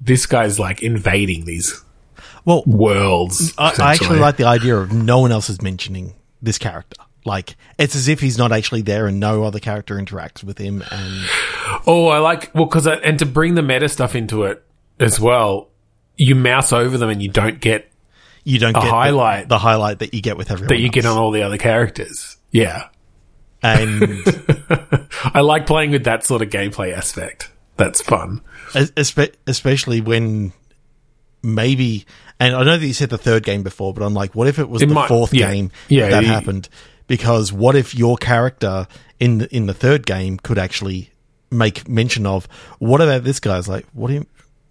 this 0.00 0.26
guy's 0.26 0.58
like 0.58 0.82
invading 0.82 1.44
these 1.44 1.84
well, 2.44 2.64
worlds 2.66 3.54
I, 3.56 3.74
I 3.78 3.92
actually 3.92 4.18
like 4.18 4.36
the 4.36 4.44
idea 4.44 4.76
of 4.76 4.92
no 4.92 5.20
one 5.20 5.30
else 5.30 5.48
is 5.48 5.62
mentioning 5.62 6.14
this 6.42 6.58
character. 6.58 7.00
Like 7.24 7.56
it's 7.78 7.96
as 7.96 8.08
if 8.08 8.20
he's 8.20 8.36
not 8.36 8.52
actually 8.52 8.82
there, 8.82 9.06
and 9.06 9.18
no 9.18 9.44
other 9.44 9.58
character 9.58 9.96
interacts 9.96 10.44
with 10.44 10.58
him. 10.58 10.82
And 10.90 11.24
Oh, 11.86 12.08
I 12.08 12.18
like 12.18 12.54
well 12.54 12.66
because 12.66 12.86
and 12.86 13.18
to 13.18 13.26
bring 13.26 13.54
the 13.54 13.62
meta 13.62 13.88
stuff 13.88 14.14
into 14.14 14.42
it 14.44 14.62
as 15.00 15.18
well. 15.18 15.70
You 16.16 16.34
mouse 16.34 16.72
over 16.72 16.96
them 16.98 17.08
and 17.10 17.22
you 17.22 17.28
don't 17.28 17.60
get 17.60 17.90
you 18.44 18.58
don't 18.58 18.76
A 18.76 18.80
get 18.80 18.90
highlight. 18.90 19.48
the, 19.48 19.58
highlight 19.58 20.00
that 20.00 20.12
you 20.12 20.20
get 20.20 20.36
with 20.36 20.50
everyone 20.50 20.68
that 20.68 20.80
you 20.80 20.90
get 20.90 21.06
on 21.06 21.16
all 21.16 21.30
the 21.30 21.42
other 21.42 21.56
characters. 21.58 22.36
Yeah, 22.50 22.88
and 23.62 24.02
I 25.24 25.40
like 25.40 25.66
playing 25.66 25.92
with 25.92 26.04
that 26.04 26.24
sort 26.24 26.42
of 26.42 26.50
gameplay 26.50 26.92
aspect. 26.94 27.50
That's 27.78 28.02
fun. 28.02 28.42
Especially 28.96 30.00
when 30.02 30.52
maybe 31.42 32.04
and 32.40 32.54
I 32.54 32.62
know 32.64 32.76
that 32.76 32.86
you 32.86 32.92
said 32.92 33.10
the 33.10 33.18
third 33.18 33.44
game 33.44 33.62
before, 33.62 33.94
but 33.94 34.02
I'm 34.04 34.14
like, 34.14 34.34
what 34.34 34.46
if 34.48 34.58
it 34.58 34.68
was 34.68 34.82
It 34.82 34.86
the 34.88 34.94
might- 34.94 35.08
fourth 35.08 35.32
yeah. 35.32 35.50
game 35.52 35.70
Yeah, 35.88 36.08
that 36.10 36.22
you- 36.22 36.28
happened? 36.28 36.68
Because 37.06 37.52
what 37.52 37.76
if 37.76 37.94
your 37.94 38.16
character 38.16 38.86
in 39.20 39.38
the, 39.38 39.54
in 39.54 39.66
the 39.66 39.74
third 39.74 40.06
game 40.06 40.38
could 40.38 40.58
actually 40.58 41.10
make 41.50 41.88
mention 41.88 42.26
of 42.26 42.46
what 42.78 43.00
about 43.00 43.24
this 43.24 43.40
guy's 43.40 43.68
like? 43.68 43.86
What 43.92 44.08
do 44.08 44.14
you, 44.14 44.26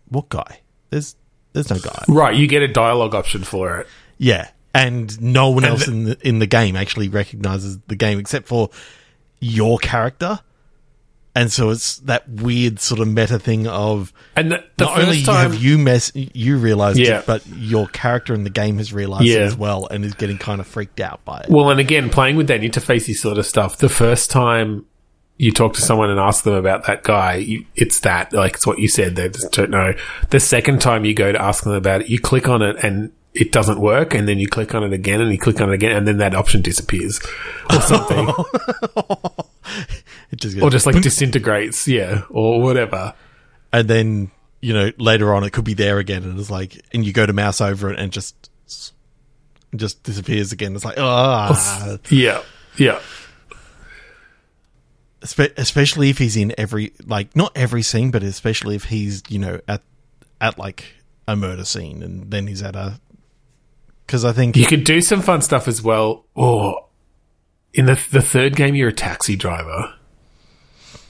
what 0.09 0.29
guy? 0.29 0.59
There's 0.89 1.15
there's 1.53 1.69
no 1.69 1.77
guy. 1.79 2.03
Right, 2.07 2.35
you 2.35 2.47
get 2.47 2.63
a 2.63 2.67
dialogue 2.67 3.13
option 3.15 3.43
for 3.43 3.79
it. 3.79 3.87
Yeah, 4.17 4.49
and 4.73 5.19
no 5.21 5.49
one 5.51 5.63
else 5.65 5.85
the- 5.85 5.91
in 5.91 6.03
the 6.05 6.27
in 6.27 6.39
the 6.39 6.47
game 6.47 6.75
actually 6.75 7.09
recognizes 7.09 7.77
the 7.87 7.95
game 7.95 8.17
except 8.19 8.47
for 8.47 8.69
your 9.39 9.77
character. 9.77 10.39
And 11.35 11.51
so 11.51 11.71
it's 11.71 11.97
that 12.01 12.29
weird 12.29 12.79
sort 12.79 12.99
of 13.01 13.07
meta 13.07 13.39
thing 13.39 13.65
of 13.65 14.13
And 14.35 14.51
the, 14.51 14.63
the 14.77 14.85
not 14.85 14.95
first 14.95 15.07
only 15.07 15.23
time, 15.23 15.51
have 15.51 15.63
you 15.63 15.79
mess 15.79 16.11
you 16.13 16.57
realized 16.57 16.99
Yeah. 16.99 17.19
it, 17.19 17.25
but 17.25 17.43
your 17.47 17.87
character 17.87 18.35
in 18.35 18.43
the 18.43 18.51
game 18.51 18.77
has 18.77 18.93
realized 18.93 19.25
it 19.25 19.41
as 19.41 19.55
well 19.55 19.87
and 19.89 20.05
is 20.05 20.13
getting 20.13 20.37
kind 20.37 20.61
of 20.61 20.67
freaked 20.67 20.99
out 20.99 21.25
by 21.25 21.39
it. 21.39 21.49
well, 21.49 21.71
and 21.71 21.79
again, 21.79 22.09
playing 22.11 22.35
with 22.35 22.47
that 22.49 22.61
interfacey 22.61 23.15
sort 23.15 23.37
of 23.39 23.45
stuff. 23.47 23.77
The 23.79 23.89
first 23.89 24.29
time 24.29 24.85
you 25.37 25.51
talk 25.51 25.73
to 25.73 25.81
someone 25.81 26.11
and 26.11 26.19
ask 26.19 26.43
them 26.43 26.53
about 26.53 26.85
that 26.85 27.01
guy, 27.01 27.35
you, 27.37 27.65
it's 27.75 28.01
that 28.01 28.31
like 28.31 28.53
it's 28.53 28.67
what 28.67 28.77
you 28.77 28.87
said. 28.87 29.15
They 29.15 29.29
just 29.29 29.51
don't 29.51 29.71
know. 29.71 29.95
The 30.29 30.39
second 30.39 30.81
time 30.81 31.03
you 31.03 31.15
go 31.15 31.31
to 31.31 31.41
ask 31.41 31.63
them 31.63 31.73
about 31.73 32.01
it, 32.01 32.09
you 32.09 32.19
click 32.19 32.47
on 32.47 32.61
it 32.61 32.75
and 32.83 33.11
it 33.33 33.51
doesn't 33.51 33.79
work, 33.81 34.13
and 34.13 34.27
then 34.27 34.37
you 34.37 34.47
click 34.47 34.75
on 34.75 34.83
it 34.83 34.93
again, 34.93 35.19
and 35.19 35.31
you 35.31 35.39
click 35.39 35.59
on 35.59 35.69
it 35.71 35.73
again, 35.73 35.97
and 35.97 36.07
then 36.07 36.17
that 36.17 36.35
option 36.35 36.61
disappears 36.61 37.19
or 37.71 37.81
something, 37.81 38.27
It 40.33 40.39
just 40.39 40.59
or 40.59 40.69
just 40.69 40.85
like 40.87 41.01
disintegrates, 41.01 41.87
yeah, 41.87 42.23
or 42.29 42.59
whatever. 42.61 43.13
and 43.71 43.87
then 43.87 44.31
you 44.61 44.73
know 44.73 44.91
later 44.97 45.33
on 45.33 45.43
it 45.43 45.51
could 45.53 45.63
be 45.63 45.75
there 45.75 45.99
again, 45.99 46.23
and 46.23 46.39
it's 46.39 46.49
like, 46.49 46.81
and 46.91 47.05
you 47.05 47.13
go 47.13 47.25
to 47.25 47.33
mouse 47.33 47.61
over 47.61 47.89
it 47.93 47.99
and 47.99 48.11
just 48.11 48.49
just 49.75 50.01
disappears 50.03 50.51
again. 50.51 50.75
It's 50.75 50.83
like 50.83 50.97
ah, 50.97 51.97
Yeah, 52.09 52.41
yeah. 52.77 52.99
Espe- 55.21 55.53
especially 55.57 56.09
if 56.09 56.17
he's 56.17 56.35
in 56.35 56.53
every 56.57 56.91
like 57.05 57.35
not 57.35 57.51
every 57.55 57.81
scene, 57.81 58.11
but 58.11 58.23
especially 58.23 58.75
if 58.75 58.85
he's 58.85 59.23
you 59.29 59.39
know 59.39 59.59
at 59.67 59.81
at 60.41 60.57
like 60.59 60.95
a 61.27 61.35
murder 61.35 61.63
scene, 61.63 62.03
and 62.03 62.29
then 62.29 62.47
he's 62.47 62.61
at 62.61 62.75
a 62.75 62.99
because 64.05 64.25
I 64.25 64.33
think 64.33 64.57
You 64.57 64.65
could 64.65 64.83
do 64.83 64.99
some 64.99 65.21
fun 65.21 65.41
stuff 65.41 65.67
as 65.67 65.81
well. 65.81 66.25
Or 66.35 66.87
in 67.73 67.85
the 67.85 68.03
the 68.11 68.21
third 68.21 68.55
game, 68.57 68.75
you're 68.75 68.89
a 68.89 68.93
taxi 68.93 69.37
driver, 69.37 69.93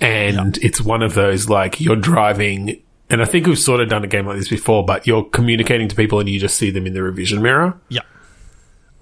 and 0.03 0.57
it's 0.57 0.81
one 0.81 1.01
of 1.01 1.13
those 1.13 1.49
like 1.49 1.79
you're 1.79 1.95
driving. 1.95 2.81
And 3.09 3.21
I 3.21 3.25
think 3.25 3.47
we've 3.47 3.59
sort 3.59 3.79
of 3.79 3.89
done 3.89 4.03
a 4.03 4.07
game 4.07 4.25
like 4.25 4.37
this 4.37 4.49
before, 4.49 4.85
but 4.85 5.07
you're 5.07 5.23
communicating 5.23 5.87
to 5.87 5.95
people 5.95 6.19
and 6.19 6.27
you 6.27 6.39
just 6.39 6.57
see 6.57 6.71
them 6.71 6.85
in 6.85 6.93
the 6.93 7.01
rear 7.01 7.11
vision 7.11 7.41
mirror. 7.41 7.79
yeah. 7.89 8.01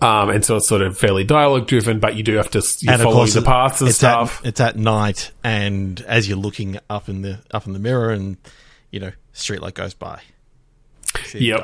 Um, 0.02 0.32
and 0.32 0.44
so 0.44 0.58
it's 0.58 0.68
sort 0.68 0.82
of 0.82 0.98
fairly 0.98 1.24
dialogue 1.24 1.68
driven, 1.68 2.00
but 2.00 2.16
you 2.16 2.24
do 2.24 2.34
have 2.38 2.50
to 2.52 2.64
you're 2.80 2.94
and 2.94 3.04
course 3.04 3.36
the 3.36 3.44
paths 3.44 3.82
and 3.82 3.90
it's 3.90 4.00
stuff. 4.00 4.40
At, 4.40 4.48
it's 4.48 4.60
at 4.60 4.76
night, 4.76 5.30
and 5.44 6.02
as 6.02 6.28
you're 6.28 6.40
looking 6.40 6.80
up 6.90 7.08
in 7.08 7.22
the 7.22 7.38
up 7.52 7.68
in 7.68 7.74
the 7.74 7.80
mirror, 7.80 8.10
and 8.10 8.38
you 8.90 9.00
know, 9.00 9.12
streetlight 9.32 9.76
goes 9.76 9.94
by. 9.94 10.22
You 11.34 11.60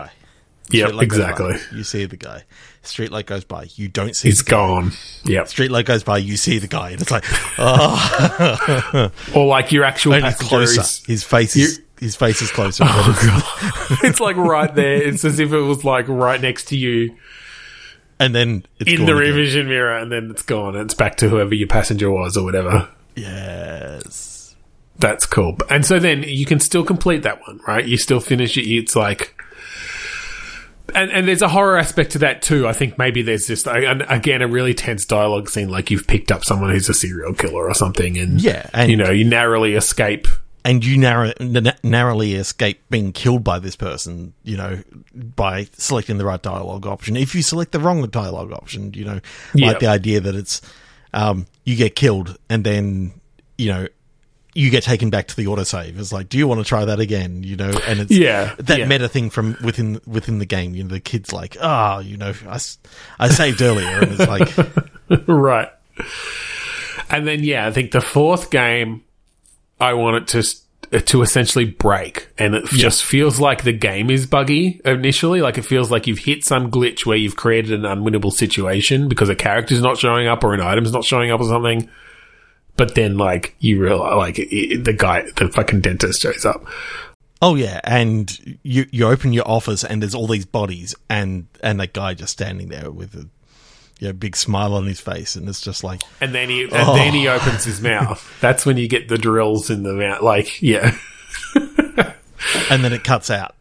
see 0.72 0.78
the 0.78 0.78
Yep. 0.78 0.92
guy. 0.92 0.94
Yep, 0.94 0.94
Streetlight 0.94 1.08
goes 1.10 1.18
exactly. 1.20 1.78
You 1.78 1.84
see 1.84 2.06
the 2.06 2.18
guy. 2.18 2.44
Streetlight 2.84 3.26
goes 3.26 3.44
by. 3.44 3.68
You 3.76 3.88
don't 3.90 4.16
see. 4.16 4.32
Guy. 4.32 4.52
gone. 4.52 4.92
Yep. 5.26 5.46
Streetlight 5.48 5.86
goes 5.86 6.04
by. 6.04 6.18
You 6.20 6.38
see 6.38 6.58
the 6.60 6.68
guy, 6.68 6.92
and 6.92 7.02
it's 7.02 7.12
like, 7.12 7.26
oh, 7.58 9.12
Or 9.36 9.46
like 9.48 9.72
your 9.72 9.84
actual 9.84 10.14
only 10.14 10.24
passenger 10.30 10.50
closer. 10.50 10.82
is 10.82 11.04
His 11.06 11.24
face 11.24 11.56
is 11.56 11.82
his 12.00 12.16
face 12.16 12.42
is 12.42 12.52
closer. 12.52 12.84
Oh, 12.88 13.04
but 13.06 13.92
it's- 13.92 14.04
it's 14.04 14.20
like 14.20 14.36
right 14.38 14.74
there. 14.74 14.96
It's 15.02 15.26
as 15.26 15.40
if 15.40 15.52
it 15.52 15.60
was 15.62 15.84
like 15.84 16.08
right 16.08 16.40
next 16.40 16.66
to 16.70 16.78
you 16.78 17.16
and 18.20 18.34
then 18.34 18.66
it's 18.80 18.90
in 18.90 18.98
the 19.06 19.12
again. 19.12 19.16
rear 19.16 19.34
vision 19.34 19.68
mirror, 19.68 19.96
and 19.98 20.12
then 20.12 20.32
it's 20.32 20.42
gone. 20.42 20.76
It's 20.76 20.94
back 20.96 21.18
to 21.18 21.30
whoever 21.30 21.54
your 21.54 21.68
passenger 21.68 22.10
was 22.12 22.36
or 22.36 22.44
whatever. 22.44 22.90
Yes. 23.16 24.56
That's 25.00 25.26
cool. 25.28 25.58
And 25.70 25.86
so 25.86 26.00
then 26.00 26.24
you 26.24 26.46
can 26.48 26.60
still 26.60 26.84
complete 26.84 27.22
that 27.24 27.42
one, 27.48 27.60
right? 27.68 27.86
You 27.86 27.98
still 27.98 28.20
finish 28.20 28.58
it. 28.58 28.68
It's 28.68 28.96
like, 28.96 29.40
and 30.96 31.12
and 31.12 31.28
there's 31.28 31.42
a 31.42 31.48
horror 31.50 31.78
aspect 31.78 32.12
to 32.14 32.20
that 32.20 32.42
too. 32.42 32.68
I 32.68 32.74
think 32.74 32.98
maybe 32.98 33.22
there's 33.22 33.48
just 33.48 33.68
again 33.68 34.42
a 34.42 34.48
really 34.48 34.74
tense 34.74 35.06
dialogue 35.06 35.50
scene, 35.50 35.70
like 35.70 35.92
you've 35.92 36.08
picked 36.08 36.32
up 36.32 36.44
someone 36.44 36.70
who's 36.72 36.90
a 36.90 36.94
serial 36.94 37.34
killer 37.34 37.68
or 37.68 37.74
something, 37.74 38.18
and 38.18 38.42
Yeah, 38.42 38.70
and- 38.74 38.90
you 38.90 38.98
know 38.98 39.10
you 39.12 39.26
narrowly 39.26 39.74
escape. 39.76 40.28
and 40.66 40.84
you 40.84 40.98
narrow, 40.98 41.32
n- 41.40 41.74
narrowly 41.82 42.34
escape 42.36 42.82
being 42.90 43.14
killed 43.14 43.42
by 43.42 43.58
this 43.58 43.78
person, 43.78 44.34
you 44.44 44.58
know, 44.58 44.82
by 45.16 45.66
selecting 45.78 46.18
the 46.18 46.26
right 46.26 46.42
dialogue 46.42 46.86
option. 46.86 47.16
If 47.16 47.34
you 47.36 47.42
select 47.42 47.72
the 47.72 47.80
wrong 47.80 48.06
dialogue 48.10 48.52
option, 48.52 48.94
you 48.94 49.06
know, 49.06 49.20
Yep. 49.54 49.68
like 49.68 49.80
the 49.80 49.88
idea 49.88 50.20
that 50.20 50.36
it's 50.36 50.62
um, 51.14 51.46
you 51.64 51.76
get 51.78 51.96
killed 51.96 52.38
and 52.50 52.64
then 52.66 53.14
you 53.58 53.70
know 53.72 53.88
you 54.58 54.72
get 54.72 54.82
taken 54.82 55.12
back 55.12 55.28
to 55.28 55.36
the 55.36 55.46
autosave. 55.46 56.00
It's 56.00 56.12
like, 56.12 56.30
do 56.30 56.38
you 56.40 56.48
want 56.48 56.60
to 56.62 56.66
try 56.66 56.84
that 56.86 57.00
again? 57.00 57.44
You 57.44 57.56
know, 57.58 57.70
and 57.88 58.00
it's 58.00 58.12
Yeah, 58.12 58.56
that 58.58 58.80
yeah. 58.80 58.86
meta 58.88 59.08
thing 59.08 59.30
from 59.30 59.56
within 59.64 60.02
within 60.08 60.40
the 60.40 60.46
game. 60.48 60.74
You 60.74 60.84
know, 60.84 60.90
the 60.90 61.00
kid's 61.00 61.32
like, 61.32 61.58
ah, 61.62 62.00
you 62.00 62.18
know, 62.18 62.34
I 63.20 63.28
saved 63.30 63.62
earlier, 63.62 64.00
and 64.00 64.20
it's 64.20 64.28
like, 64.28 65.28
right. 65.28 65.70
And 67.10 67.28
then 67.28 67.44
yeah, 67.44 67.68
I 67.68 67.72
think 67.72 67.92
the 67.92 68.02
fourth 68.02 68.50
game, 68.50 69.04
I 69.80 69.94
want 69.94 70.24
it 70.24 70.28
to 70.30 71.02
to 71.02 71.22
essentially 71.22 71.66
break, 71.66 72.30
and 72.40 72.56
it 72.56 72.66
just 72.66 73.04
feels 73.06 73.40
like 73.40 73.64
the 73.64 73.74
game 73.74 74.10
is 74.10 74.26
buggy 74.26 74.82
initially. 74.84 75.42
Like 75.42 75.58
it 75.60 75.66
feels 75.66 75.92
like 75.92 76.08
you've 76.08 76.18
hit 76.20 76.44
some 76.44 76.72
glitch 76.72 77.06
where 77.06 77.18
you've 77.18 77.36
created 77.36 77.74
an 77.74 77.82
unwinnable 77.82 78.32
situation 78.32 79.08
because 79.08 79.30
a 79.30 79.36
character's 79.36 79.82
not 79.82 79.98
showing 80.00 80.28
up 80.28 80.44
or 80.44 80.54
an 80.56 80.62
item's 80.62 80.92
not 80.94 81.04
showing 81.04 81.30
up 81.30 81.42
or 81.42 81.48
something. 81.48 81.90
But 82.78 82.96
then, 82.96 83.18
like 83.18 83.56
you 83.60 83.82
realize, 83.82 84.16
like 84.16 84.40
it, 84.40 84.84
the 84.86 84.94
guy, 84.94 85.24
the 85.36 85.50
fucking 85.50 85.82
dentist 85.82 86.22
shows 86.22 86.46
up. 86.46 86.64
Oh 87.42 87.56
yeah, 87.56 87.82
and 87.84 88.58
you 88.64 88.86
you 88.92 89.08
open 89.08 89.34
your 89.34 89.48
office 89.48 89.84
and 89.84 90.02
there's 90.02 90.16
all 90.16 90.28
these 90.28 90.46
bodies 90.46 90.96
and 91.10 91.48
and 91.62 91.80
that 91.80 91.94
guy 91.94 92.14
just 92.14 92.34
standing 92.34 92.70
there 92.70 92.90
with 92.92 93.14
a 93.16 93.28
you 94.00 94.08
know, 94.08 94.14
big 94.14 94.36
smile 94.36 94.74
on 94.74 94.86
his 94.86 95.00
face 95.00 95.36
and 95.36 95.50
it's 95.50 95.62
just 95.62 95.84
like 95.84 96.02
And 96.22 96.34
then 96.34 96.50
he, 96.50 96.64
and 96.64 96.72
then 96.72 97.14
he 97.14 97.28
oh. 97.28 97.36
opens 97.36 97.64
his 97.64 97.82
mouth. 97.82 98.32
That's 98.42 98.66
when 98.66 98.78
you 98.78 98.88
get 98.88 99.10
the 99.10 99.18
drills 99.18 99.70
in 99.70 99.84
the 99.84 99.94
mouth. 99.94 100.22
Like, 100.22 100.62
yeah. 100.62 100.96
and 101.56 102.84
then 102.84 102.94
it 102.94 103.04
cuts 103.04 103.30
out 103.30 103.56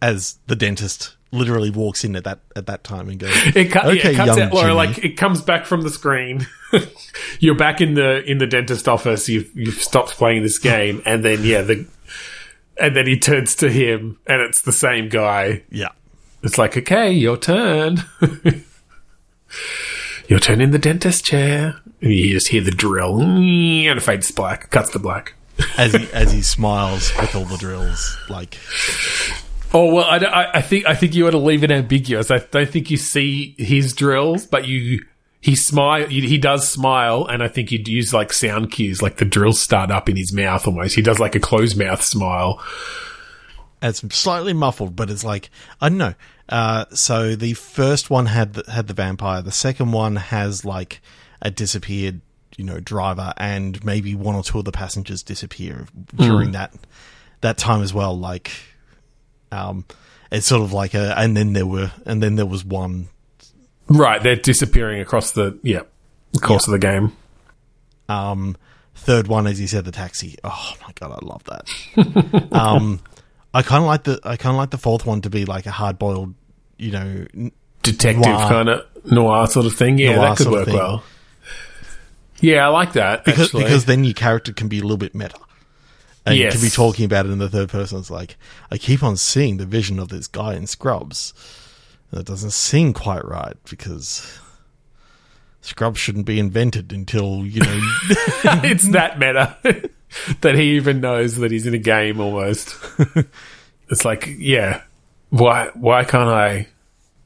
as 0.00 0.38
the 0.46 0.56
dentist 0.56 1.16
literally 1.32 1.70
walks 1.70 2.04
in 2.04 2.14
at 2.14 2.24
that 2.24 2.40
at 2.54 2.66
that 2.66 2.84
time 2.84 3.08
and 3.08 3.18
goes 3.18 3.30
It, 3.56 3.74
yeah, 3.74 3.86
Okay, 3.86 4.10
it 4.12 4.16
cuts 4.16 4.36
young 4.36 4.40
out, 4.40 4.52
or 4.52 4.60
Jimmy. 4.62 4.72
like 4.74 4.98
it 4.98 5.16
comes 5.16 5.40
back 5.42 5.64
from 5.66 5.82
the 5.82 5.90
screen. 5.90 6.46
You're 7.40 7.56
back 7.56 7.80
in 7.80 7.94
the 7.94 8.22
in 8.24 8.38
the 8.38 8.46
dentist 8.46 8.88
office. 8.88 9.28
You've 9.28 9.50
you've 9.54 9.82
stopped 9.82 10.10
playing 10.10 10.42
this 10.42 10.58
game, 10.58 11.02
and 11.06 11.24
then 11.24 11.42
yeah, 11.42 11.62
the 11.62 11.86
and 12.78 12.94
then 12.96 13.06
he 13.06 13.18
turns 13.18 13.54
to 13.56 13.70
him, 13.70 14.18
and 14.26 14.40
it's 14.42 14.62
the 14.62 14.72
same 14.72 15.08
guy. 15.08 15.62
yeah 15.70 15.88
It's 16.42 16.58
like, 16.58 16.76
okay, 16.76 17.10
your 17.12 17.36
turn. 17.36 17.98
your 20.28 20.38
turn 20.38 20.60
in 20.60 20.70
the 20.70 20.78
dentist 20.78 21.24
chair. 21.24 21.76
And 22.00 22.10
you 22.12 22.30
just 22.30 22.48
hear 22.48 22.62
the 22.62 22.70
drill, 22.70 23.20
and 23.22 23.86
it 23.86 24.02
fades 24.02 24.28
to 24.28 24.32
black. 24.34 24.70
Cuts 24.70 24.90
to 24.90 24.98
black. 24.98 25.34
as 25.78 25.92
he 25.94 26.10
as 26.12 26.32
he 26.32 26.42
smiles 26.42 27.12
with 27.20 27.34
all 27.36 27.44
the 27.44 27.58
drills 27.58 28.16
like 28.30 28.58
Oh 29.74 29.92
well, 29.92 30.04
I, 30.04 30.18
I, 30.18 30.58
I 30.58 30.62
think 30.62 30.86
I 30.86 30.94
think 30.94 31.14
you 31.14 31.26
ought 31.26 31.30
to 31.30 31.38
leave 31.38 31.64
it 31.64 31.70
ambiguous. 31.70 32.30
I 32.30 32.38
don't 32.38 32.68
think 32.68 32.90
you 32.90 32.96
see 32.96 33.54
his 33.58 33.94
drills, 33.94 34.46
but 34.46 34.66
you 34.66 35.04
he 35.40 35.56
smile. 35.56 36.06
He 36.06 36.38
does 36.38 36.68
smile, 36.68 37.26
and 37.26 37.42
I 37.42 37.48
think 37.48 37.72
you'd 37.72 37.88
use 37.88 38.12
like 38.12 38.32
sound 38.32 38.70
cues, 38.70 39.00
like 39.02 39.16
the 39.16 39.24
drills 39.24 39.60
start 39.60 39.90
up 39.90 40.08
in 40.08 40.16
his 40.16 40.32
mouth 40.32 40.66
almost. 40.66 40.94
He 40.94 41.02
does 41.02 41.18
like 41.18 41.34
a 41.34 41.40
closed 41.40 41.76
mouth 41.78 42.02
smile. 42.02 42.62
it's 43.82 44.02
slightly 44.14 44.52
muffled 44.52 44.94
but 44.94 45.10
it's 45.10 45.24
like 45.24 45.50
I 45.80 45.88
don't 45.88 45.98
know 45.98 46.14
uh, 46.48 46.84
so 46.92 47.34
the 47.34 47.54
first 47.54 48.10
one 48.10 48.26
had 48.26 48.54
the, 48.54 48.70
had 48.70 48.86
the 48.86 48.94
vampire 48.94 49.42
the 49.42 49.50
second 49.52 49.92
one 49.92 50.16
has 50.16 50.64
like 50.64 51.00
a 51.40 51.50
disappeared 51.50 52.20
you 52.56 52.64
know 52.64 52.78
driver 52.78 53.32
and 53.38 53.84
maybe 53.84 54.14
one 54.14 54.36
or 54.36 54.44
two 54.44 54.58
of 54.58 54.64
the 54.64 54.72
passengers 54.72 55.22
disappear 55.22 55.86
during 56.16 56.52
that 56.52 56.72
that 57.40 57.58
time 57.58 57.82
as 57.82 57.92
well 57.92 58.16
like 58.16 58.52
um 59.52 59.84
it's 60.32 60.46
sort 60.46 60.62
of 60.62 60.72
like 60.72 60.94
a 60.94 61.16
and 61.18 61.36
then 61.36 61.52
there 61.52 61.66
were 61.66 61.92
and 62.06 62.22
then 62.22 62.34
there 62.36 62.46
was 62.46 62.64
one 62.64 63.08
Right, 63.88 64.22
they're 64.22 64.36
disappearing 64.36 65.00
across 65.00 65.32
the 65.32 65.58
yeah 65.62 65.82
the 66.32 66.40
course 66.40 66.66
of 66.66 66.72
the 66.72 66.78
game. 66.78 67.12
um 68.08 68.56
third 68.94 69.28
one 69.28 69.46
as 69.46 69.60
you 69.60 69.66
said 69.66 69.84
the 69.84 69.92
taxi 69.92 70.36
oh 70.42 70.72
my 70.86 70.92
god 70.94 71.12
i 71.22 71.24
love 71.26 71.42
that 71.44 72.48
um 72.52 73.00
i 73.54 73.62
kind 73.62 73.82
of 73.82 73.86
like 73.88 74.04
the 74.04 74.18
i 74.24 74.36
kind 74.36 74.54
of 74.54 74.58
like 74.58 74.70
the 74.70 74.78
fourth 74.78 75.04
one 75.06 75.20
to 75.20 75.30
be 75.30 75.44
like 75.44 75.66
a 75.66 75.70
hard 75.70 75.98
boiled 75.98 76.34
you 76.78 76.90
know 76.90 77.26
Detective 77.82 78.22
kind 78.22 78.68
of 78.68 78.86
noir 79.10 79.46
sort 79.48 79.66
of 79.66 79.74
thing. 79.74 79.98
Yeah, 79.98 80.14
Noir 80.14 80.28
that 80.28 80.36
could 80.38 80.46
work 80.46 80.68
well. 80.68 81.02
Yeah, 82.40 82.64
I 82.64 82.68
like 82.68 82.92
that 82.92 83.24
because 83.24 83.46
actually. 83.46 83.64
because 83.64 83.84
then 83.86 84.04
your 84.04 84.14
character 84.14 84.52
can 84.52 84.68
be 84.68 84.78
a 84.78 84.82
little 84.82 84.96
bit 84.96 85.14
meta. 85.16 85.36
And 86.24 86.36
you 86.36 86.50
can 86.50 86.60
be 86.60 86.70
talking 86.70 87.04
about 87.04 87.26
it 87.26 87.32
in 87.32 87.38
the 87.38 87.48
third 87.48 87.68
person. 87.68 87.98
It's 87.98 88.10
like 88.10 88.36
I 88.70 88.78
keep 88.78 89.02
on 89.02 89.16
seeing 89.16 89.56
the 89.56 89.66
vision 89.66 89.98
of 89.98 90.08
this 90.08 90.26
guy 90.26 90.54
in 90.54 90.66
Scrubs. 90.66 91.34
And 92.10 92.20
it 92.20 92.26
doesn't 92.26 92.52
seem 92.52 92.92
quite 92.92 93.24
right 93.24 93.56
because 93.68 94.38
Scrubs 95.62 95.98
shouldn't 95.98 96.26
be 96.26 96.38
invented 96.38 96.92
until 96.92 97.44
you 97.44 97.60
know. 97.60 97.80
it's 98.62 98.88
that 98.90 99.18
meta 99.18 99.56
that 100.42 100.54
he 100.54 100.76
even 100.76 101.00
knows 101.00 101.36
that 101.36 101.50
he's 101.50 101.66
in 101.66 101.74
a 101.74 101.78
game 101.78 102.20
almost. 102.20 102.76
it's 103.88 104.04
like, 104.04 104.28
yeah, 104.38 104.82
why 105.30 105.70
why 105.74 106.04
can't 106.04 106.28
I 106.28 106.68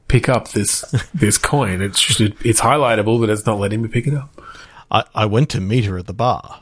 pick 0.08 0.28
up 0.28 0.52
this 0.52 0.82
this 1.12 1.36
coin? 1.38 1.82
It 1.82 1.96
should 1.96 2.36
it's 2.44 2.60
highlightable, 2.60 3.20
but 3.20 3.28
it's 3.28 3.46
not 3.46 3.58
letting 3.58 3.82
me 3.82 3.88
pick 3.88 4.06
it 4.06 4.14
up. 4.14 4.40
I, 4.90 5.04
I 5.14 5.26
went 5.26 5.50
to 5.50 5.60
meet 5.60 5.84
her 5.84 5.98
at 5.98 6.06
the 6.06 6.14
bar. 6.14 6.60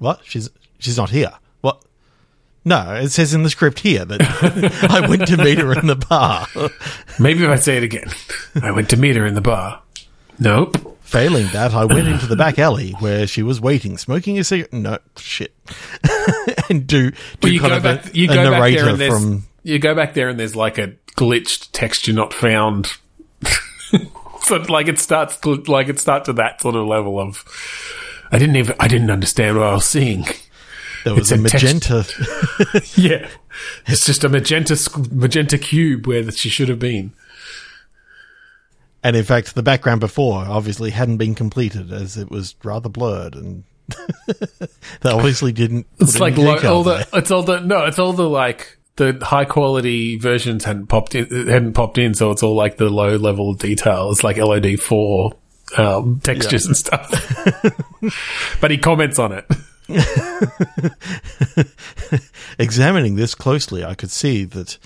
What? 0.00 0.22
She's 0.24 0.50
she's 0.78 0.96
not 0.96 1.10
here. 1.10 1.30
What? 1.60 1.84
No, 2.64 2.94
it 2.94 3.10
says 3.10 3.32
in 3.32 3.42
the 3.44 3.50
script 3.50 3.80
here 3.80 4.04
that 4.04 4.20
I 4.90 5.08
went 5.08 5.28
to 5.28 5.36
meet 5.36 5.58
her 5.58 5.78
in 5.78 5.86
the 5.86 5.94
bar. 5.94 6.48
Maybe 7.18 7.44
if 7.44 7.50
I 7.50 7.56
say 7.56 7.76
it 7.76 7.84
again. 7.84 8.08
I 8.60 8.72
went 8.72 8.90
to 8.90 8.96
meet 8.96 9.14
her 9.16 9.26
in 9.26 9.34
the 9.34 9.40
bar. 9.42 9.82
Nope. 10.38 10.98
Failing 11.02 11.48
that, 11.52 11.74
I 11.74 11.84
went 11.84 12.08
into 12.08 12.26
the 12.26 12.36
back 12.36 12.58
alley 12.58 12.92
where 12.92 13.26
she 13.26 13.42
was 13.42 13.60
waiting, 13.60 13.98
smoking 13.98 14.38
a 14.38 14.44
cigarette. 14.44 14.72
No, 14.72 14.98
shit. 15.18 15.54
and 16.70 16.86
do, 16.86 17.10
do 17.10 17.16
But 17.40 17.50
you 17.50 17.60
kind 17.60 17.72
go 17.72 17.76
of 17.76 17.82
back 17.82 18.06
a, 18.06 18.16
you 18.16 18.30
a 18.30 18.34
go 18.34 18.34
back 18.34 18.50
there 18.50 18.50
narrator 18.50 18.88
and 18.88 19.00
there's 19.00 19.12
from. 19.12 19.46
you 19.62 19.78
go 19.78 19.94
back 19.94 20.14
there 20.14 20.28
and 20.28 20.40
there's 20.40 20.56
like 20.56 20.78
a 20.78 20.94
glitched 21.16 21.70
texture 21.72 22.14
not 22.14 22.32
found. 22.32 22.92
so 24.42 24.56
like 24.68 24.88
it 24.88 24.98
starts 24.98 25.36
to, 25.38 25.56
like 25.66 25.88
it 25.88 25.98
starts 25.98 26.26
to 26.26 26.32
that 26.34 26.62
sort 26.62 26.76
of 26.76 26.86
level 26.86 27.18
of 27.18 27.44
I 28.32 28.38
didn't 28.38 28.56
even 28.56 28.76
I 28.80 28.88
didn't 28.88 29.10
understand 29.10 29.58
what 29.58 29.66
I 29.68 29.74
was 29.74 29.84
seeing. 29.86 30.24
There 31.04 31.14
was 31.14 31.32
it's 31.32 31.40
a 31.40 31.44
a 31.44 31.48
text- 31.48 31.90
magenta. 31.90 32.82
Yeah. 33.00 33.28
It's 33.86 34.04
just 34.06 34.22
a 34.24 34.28
magenta 34.28 34.76
magenta 35.10 35.58
cube 35.58 36.06
where 36.06 36.30
she 36.30 36.48
should 36.48 36.68
have 36.68 36.78
been. 36.78 37.12
and 39.02 39.16
in 39.16 39.24
fact, 39.24 39.54
the 39.54 39.62
background 39.62 40.00
before 40.00 40.44
obviously 40.44 40.90
hadn't 40.90 41.16
been 41.16 41.34
completed 41.34 41.92
as 41.92 42.16
it 42.16 42.30
was 42.30 42.54
rather 42.62 42.88
blurred 42.88 43.34
and 43.34 43.64
they 45.00 45.10
obviously 45.10 45.52
didn't. 45.52 45.86
It's 45.98 46.20
like 46.20 46.36
lo- 46.36 46.58
all 46.64 46.84
there. 46.84 47.04
the 47.10 47.18
it's 47.18 47.30
all 47.30 47.42
the 47.42 47.60
no, 47.60 47.86
it's 47.86 47.98
all 47.98 48.12
the 48.12 48.28
like 48.28 48.78
the 48.96 49.18
high 49.22 49.44
quality 49.46 50.16
versions 50.16 50.64
hadn't 50.64 50.86
popped 50.86 51.14
in 51.16 51.26
hadn't 51.48 51.72
popped 51.72 51.98
in, 51.98 52.14
so 52.14 52.30
it's 52.30 52.42
all 52.42 52.54
like 52.54 52.76
the 52.76 52.88
low 52.90 53.16
level 53.16 53.54
detail. 53.54 54.10
It's 54.12 54.22
like 54.22 54.36
LOD 54.36 54.78
four 54.78 55.32
um, 55.78 56.20
textures 56.22 56.66
and 56.66 56.76
stuff. 56.76 57.10
but 58.60 58.70
he 58.70 58.78
comments 58.78 59.18
on 59.18 59.32
it. 59.32 59.44
Examining 62.58 63.16
this 63.16 63.34
closely, 63.34 63.84
I 63.84 63.94
could 63.94 64.10
see 64.10 64.44
that 64.44 64.78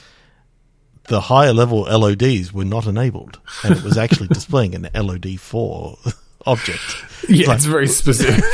the 1.09 1.21
higher 1.23 1.53
level 1.53 1.81
LODs 1.83 2.53
were 2.53 2.65
not 2.65 2.87
enabled, 2.87 3.39
and 3.63 3.77
it 3.77 3.83
was 3.83 3.99
actually 3.99 4.29
displaying 4.33 4.75
an 4.75 4.85
LOD4 4.95 6.15
object. 6.47 6.81
Yeah, 7.29 7.49
Like- 7.49 7.57
it's 7.57 7.65
very 7.67 7.89
specific. 7.89 8.45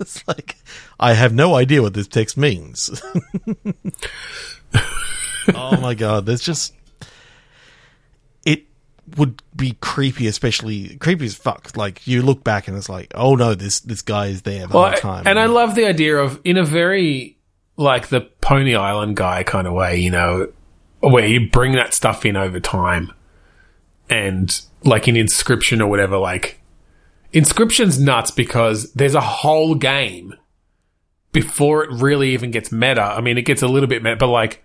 it's 0.00 0.26
like 0.28 0.56
I 1.00 1.14
have 1.14 1.32
no 1.34 1.54
idea 1.54 1.82
what 1.82 1.94
this 1.94 2.08
text 2.08 2.36
means. 2.36 3.02
oh 5.54 5.80
my 5.80 5.94
god, 5.94 6.26
there's 6.26 6.42
just 6.42 6.74
would 9.16 9.42
be 9.56 9.76
creepy, 9.80 10.26
especially 10.26 10.96
creepy 10.98 11.24
as 11.26 11.34
fuck. 11.34 11.76
Like 11.76 12.06
you 12.06 12.22
look 12.22 12.44
back 12.44 12.68
and 12.68 12.76
it's 12.76 12.88
like, 12.88 13.12
oh 13.14 13.34
no, 13.34 13.54
this 13.54 13.80
this 13.80 14.02
guy 14.02 14.26
is 14.26 14.42
there 14.42 14.66
the 14.66 14.74
Well, 14.76 14.90
whole 14.90 14.98
time. 15.00 15.26
and 15.26 15.38
I 15.38 15.46
love 15.46 15.74
the 15.74 15.86
idea 15.86 16.16
of 16.16 16.40
in 16.44 16.56
a 16.56 16.64
very 16.64 17.36
like 17.76 18.08
the 18.08 18.20
Pony 18.40 18.74
Island 18.74 19.16
guy 19.16 19.42
kind 19.44 19.66
of 19.66 19.72
way, 19.72 19.98
you 19.98 20.10
know, 20.10 20.52
where 21.00 21.26
you 21.26 21.48
bring 21.50 21.72
that 21.72 21.94
stuff 21.94 22.26
in 22.26 22.36
over 22.36 22.58
time, 22.60 23.12
and 24.10 24.60
like 24.84 25.06
in 25.08 25.14
Inscryption 25.14 25.80
or 25.80 25.86
whatever, 25.86 26.16
like 26.18 26.60
Inscryption's 27.32 28.00
nuts 28.00 28.30
because 28.30 28.92
there's 28.94 29.14
a 29.14 29.20
whole 29.20 29.74
game 29.74 30.34
before 31.32 31.84
it 31.84 31.90
really 31.92 32.30
even 32.30 32.50
gets 32.50 32.72
meta. 32.72 33.02
I 33.02 33.20
mean, 33.20 33.38
it 33.38 33.42
gets 33.42 33.62
a 33.62 33.68
little 33.68 33.88
bit 33.88 34.02
meta, 34.02 34.16
but 34.16 34.28
like 34.28 34.64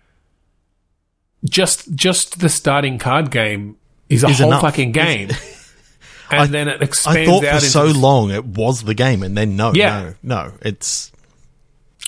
just 1.43 1.93
just 1.93 2.39
the 2.39 2.49
starting 2.49 2.97
card 2.97 3.29
game 3.29 3.75
is 4.13 4.23
a 4.23 4.27
Is 4.29 4.39
whole 4.39 4.47
enough. 4.49 4.61
fucking 4.61 4.91
game. 4.91 5.29
And 6.31 6.41
I- 6.41 6.45
then 6.47 6.67
it 6.67 6.81
expands 6.81 7.17
I 7.19 7.25
thought 7.25 7.43
out 7.43 7.49
for 7.49 7.55
into 7.57 7.67
so 7.67 7.87
this- 7.89 7.97
long 7.97 8.31
it 8.31 8.43
was 8.45 8.81
the 8.83 8.95
game, 8.95 9.21
and 9.21 9.37
then 9.37 9.55
no, 9.55 9.71
Yeah. 9.73 10.13
no, 10.23 10.45
no, 10.47 10.53
it's 10.61 11.11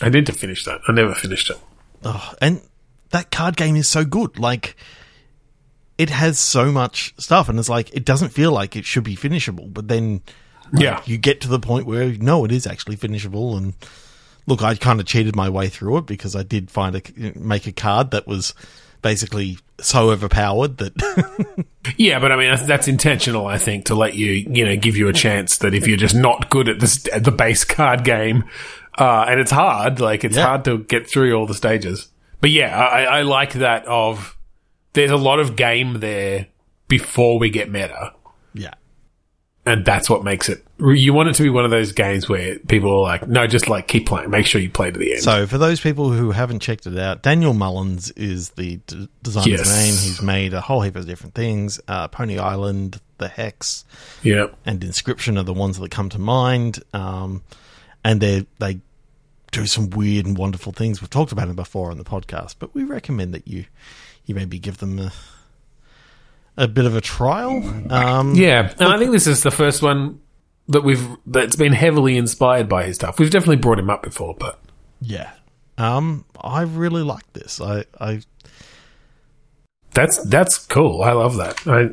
I 0.01 0.09
need 0.09 0.25
to 0.25 0.31
finish 0.33 0.65
that. 0.65 0.81
I 0.87 0.93
never 0.93 1.13
finished 1.13 1.49
it. 1.51 1.59
Oh, 2.03 2.33
and 2.41 2.61
that 3.11 3.29
card 3.29 3.55
game 3.55 3.75
is 3.75 3.87
so 3.87 4.03
good. 4.03 4.39
Like, 4.39 4.75
it 5.97 6.09
has 6.09 6.39
so 6.39 6.71
much 6.71 7.13
stuff, 7.19 7.49
and 7.49 7.59
it's 7.59 7.69
like 7.69 7.93
it 7.93 8.03
doesn't 8.03 8.29
feel 8.29 8.51
like 8.51 8.75
it 8.75 8.85
should 8.85 9.03
be 9.03 9.15
finishable. 9.15 9.67
But 9.67 9.89
then, 9.89 10.21
like, 10.71 10.81
Yeah. 10.81 11.01
you 11.05 11.17
get 11.17 11.39
to 11.41 11.47
the 11.47 11.59
point 11.59 11.85
where 11.85 12.07
no, 12.13 12.45
it 12.45 12.51
is 12.51 12.65
actually 12.65 12.95
finishable. 12.95 13.55
And 13.57 13.73
look, 14.47 14.63
I 14.63 14.73
kind 14.75 14.99
of 14.99 15.05
cheated 15.05 15.35
my 15.35 15.49
way 15.49 15.67
through 15.69 15.97
it 15.97 16.05
because 16.07 16.35
I 16.35 16.41
did 16.43 16.71
find 16.71 16.95
a 16.95 17.01
make 17.37 17.67
a 17.67 17.71
card 17.71 18.09
that 18.11 18.25
was 18.27 18.53
basically 19.03 19.59
so 19.79 20.09
overpowered 20.11 20.77
that 20.77 21.65
Yeah, 21.97 22.19
but 22.19 22.31
I 22.31 22.35
mean 22.37 22.65
that's, 22.65 22.87
intentional. 22.87 23.45
I 23.47 23.57
think 23.57 23.85
to 23.85 23.95
let 23.95 24.15
you, 24.15 24.31
you 24.31 24.65
know, 24.65 24.75
give 24.75 24.95
you 24.97 25.07
a 25.07 25.13
chance 25.13 25.57
that 25.59 25.73
if 25.73 25.87
you're 25.87 25.97
just 25.97 26.15
not 26.15 26.49
good 26.49 26.67
at 26.69 26.79
this 26.79 27.07
at 27.13 27.23
the 27.23 27.31
base 27.31 27.63
card 27.63 28.03
game, 28.03 28.43
uh, 28.97 29.25
and 29.27 29.39
it's 29.39 29.51
hard, 29.51 29.99
like 29.99 30.23
it's 30.23 30.35
Yeah. 30.37 30.45
hard 30.45 30.65
to 30.65 30.79
get 30.79 31.07
through 31.09 31.33
all 31.35 31.45
the 31.45 31.53
stages. 31.53 32.09
But 32.41 32.49
yeah, 32.51 32.77
I, 32.77 33.03
I 33.03 33.21
like 33.21 33.53
that. 33.53 33.85
Of 33.85 34.37
there's 34.93 35.11
a 35.11 35.17
lot 35.17 35.39
of 35.39 35.55
game 35.55 35.99
there 35.99 36.47
before 36.87 37.37
we 37.39 37.49
get 37.49 37.69
meta, 37.71 38.13
yeah, 38.53 38.73
and 39.65 39.83
that's 39.85 40.09
what 40.09 40.23
makes 40.23 40.49
it. 40.49 40.63
You 40.79 41.13
want 41.13 41.29
it 41.29 41.35
to 41.35 41.43
be 41.43 41.49
one 41.49 41.65
of 41.65 41.71
those 41.71 41.91
games 41.93 42.27
where 42.29 42.59
people 42.59 42.91
are 42.91 43.01
like, 43.01 43.27
no, 43.27 43.47
just 43.47 43.67
like 43.69 43.87
keep 43.87 44.05
playing. 44.07 44.29
Make 44.29 44.45
sure 44.45 44.59
you 44.61 44.69
play 44.69 44.91
to 44.91 44.99
the 44.99 45.13
end. 45.13 45.23
So, 45.23 45.47
for 45.47 45.57
those 45.57 45.79
people 45.79 46.11
who 46.11 46.31
haven't 46.31 46.59
checked 46.59 46.85
it 46.85 46.97
out, 46.97 47.21
Daniel 47.23 47.53
Mullins 47.53 48.11
is 48.11 48.49
the 48.51 48.77
d- 48.87 49.07
designer's 49.23 49.47
Yes. 49.61 49.69
name. 49.75 49.93
He's 49.93 50.21
made 50.21 50.53
a 50.53 50.61
whole 50.61 50.81
heap 50.81 50.95
of 50.95 51.05
different 51.07 51.33
things. 51.33 51.79
Uh, 51.87 52.07
Pony 52.09 52.37
Island, 52.37 52.99
The 53.17 53.27
Hex, 53.29 53.85
yeah, 54.21 54.47
and 54.65 54.81
Inscryption 54.81 55.39
are 55.39 55.43
the 55.43 55.53
ones 55.53 55.79
that 55.79 55.91
come 55.91 56.09
to 56.09 56.19
mind. 56.19 56.83
Um, 56.93 57.41
and 58.03 58.19
they 58.21 58.45
they 58.59 58.79
do 59.51 59.65
some 59.65 59.89
weird 59.89 60.25
and 60.25 60.37
wonderful 60.37 60.73
things. 60.73 60.99
We've 60.99 61.09
talked 61.09 61.31
about 61.31 61.47
them 61.47 61.55
before 61.55 61.89
on 61.89 61.97
the 61.97 62.03
podcast, 62.03 62.55
but 62.59 62.75
we 62.75 62.83
recommend 62.83 63.33
that 63.33 63.47
you 63.47 63.65
you 64.25 64.35
maybe 64.35 64.59
give 64.59 64.79
them 64.79 64.99
a 64.99 65.13
a 66.57 66.67
bit 66.67 66.85
of 66.85 66.95
a 66.95 67.01
trial. 67.01 67.63
Um, 67.91 68.35
yeah. 68.35 68.73
And 68.79 68.89
I 68.89 68.97
think 68.97 69.11
this 69.11 69.27
is 69.27 69.43
the 69.43 69.51
first 69.51 69.81
one 69.81 70.21
that 70.67 70.81
we've 70.81 71.05
that's 71.25 71.55
been 71.55 71.73
heavily 71.73 72.17
inspired 72.17 72.67
by 72.67 72.85
his 72.85 72.95
stuff. 72.95 73.19
We've 73.19 73.29
definitely 73.29 73.57
brought 73.57 73.79
him 73.79 73.89
up 73.89 74.03
before, 74.03 74.35
but 74.37 74.59
yeah. 75.01 75.31
Um, 75.77 76.25
I 76.39 76.61
really 76.61 77.03
like 77.03 77.31
this. 77.33 77.59
I, 77.59 77.83
I 77.99 78.21
That's 79.93 80.23
that's 80.25 80.57
cool. 80.57 81.03
I 81.03 81.11
love 81.11 81.37
that. 81.37 81.67
I, 81.67 81.89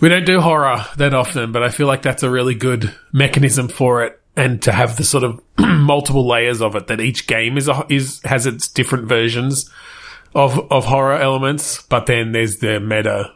we 0.00 0.08
don't 0.08 0.24
do 0.26 0.40
horror 0.40 0.84
that 0.96 1.14
often, 1.14 1.52
but 1.52 1.62
I 1.62 1.68
feel 1.70 1.86
like 1.86 2.02
that's 2.02 2.22
a 2.22 2.30
really 2.30 2.54
good 2.54 2.94
mechanism 3.12 3.68
for 3.68 4.04
it, 4.04 4.20
and 4.36 4.60
to 4.62 4.72
have 4.72 4.96
the 4.96 5.04
sort 5.04 5.22
of 5.24 5.40
multiple 5.58 6.26
layers 6.26 6.60
of 6.60 6.74
it. 6.76 6.86
That 6.86 7.00
each 7.00 7.26
game 7.26 7.56
is 7.58 7.68
a, 7.68 7.86
is 7.88 8.20
has 8.24 8.46
its 8.46 8.68
different 8.68 9.06
versions 9.06 9.70
of 10.34 10.70
of 10.70 10.84
horror 10.84 11.16
elements, 11.16 11.82
but 11.82 12.06
then 12.06 12.32
there's 12.32 12.56
the 12.56 12.80
meta. 12.80 13.32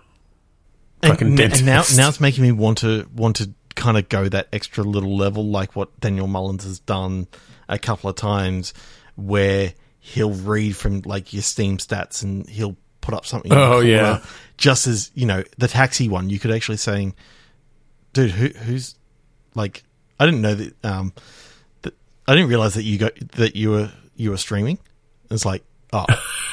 Fucking 1.02 1.28
and, 1.28 1.40
and 1.40 1.66
now 1.66 1.84
now 1.94 2.08
it's 2.08 2.20
making 2.20 2.42
me 2.42 2.52
want 2.52 2.78
to 2.78 3.08
want 3.14 3.36
to 3.36 3.52
kind 3.76 3.96
of 3.96 4.08
go 4.08 4.28
that 4.28 4.48
extra 4.52 4.82
little 4.82 5.16
level, 5.16 5.46
like 5.46 5.76
what 5.76 5.98
Daniel 6.00 6.26
Mullins 6.26 6.64
has 6.64 6.80
done 6.80 7.28
a 7.68 7.78
couple 7.78 8.10
of 8.10 8.16
times, 8.16 8.74
where 9.14 9.74
he'll 10.00 10.34
read 10.34 10.76
from 10.76 11.02
like 11.02 11.32
your 11.32 11.42
Steam 11.42 11.78
stats 11.78 12.22
and 12.22 12.48
he'll 12.48 12.76
put 13.00 13.14
up 13.14 13.24
something. 13.24 13.52
Oh, 13.52 13.80
yeah. 13.80 14.22
just 14.56 14.86
as 14.86 15.10
you 15.14 15.26
know 15.26 15.44
the 15.56 15.68
taxi 15.68 16.08
one, 16.08 16.28
you 16.30 16.38
could 16.38 16.50
actually 16.50 16.78
saying, 16.78 17.14
"Dude, 18.12 18.32
who 18.32 18.48
who's 18.48 18.96
like?" 19.54 19.84
I 20.20 20.26
didn't 20.26 20.42
know 20.42 20.54
that. 20.54 20.84
Um, 20.84 21.12
that 21.82 21.94
I 22.26 22.34
didn't 22.34 22.48
realize 22.48 22.74
that 22.74 22.82
you 22.82 22.98
got 22.98 23.12
that 23.32 23.54
you 23.54 23.70
were 23.70 23.92
you 24.16 24.30
were 24.30 24.36
streaming. 24.36 24.78
It's 25.30 25.44
like, 25.44 25.62
oh, 25.92 26.04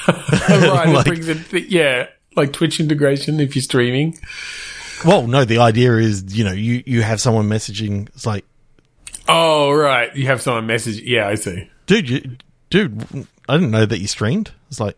Oh, 0.08 0.14
right, 0.50 0.88
Like- 0.90 1.08
it 1.08 1.10
brings 1.10 1.28
it, 1.28 1.70
yeah, 1.70 2.08
like 2.36 2.54
Twitch 2.54 2.80
integration 2.80 3.40
if 3.40 3.56
you're 3.56 3.64
streaming. 3.64 4.18
well, 5.06 5.28
no. 5.28 5.46
The 5.46 5.58
idea 5.60 5.94
is, 5.98 6.36
you 6.38 6.44
know, 6.44 6.52
you 6.52 6.84
you 6.86 7.02
have 7.02 7.20
someone 7.22 7.48
messaging. 7.50 8.08
It's 8.10 8.26
like, 8.26 8.46
Oh, 9.28 9.72
right, 9.72 10.16
you 10.16 10.28
have 10.28 10.42
someone 10.42 10.68
message. 10.68 11.00
Yeah, 11.02 11.28
I 11.28 11.36
see. 11.36 11.70
dude, 11.88 12.10
you, 12.10 12.38
dude, 12.70 13.28
I 13.50 13.56
didn't 13.58 13.72
know 13.72 13.86
that 13.86 14.00
you 14.00 14.08
streamed. 14.08 14.52
It's 14.70 14.80
like, 14.80 14.96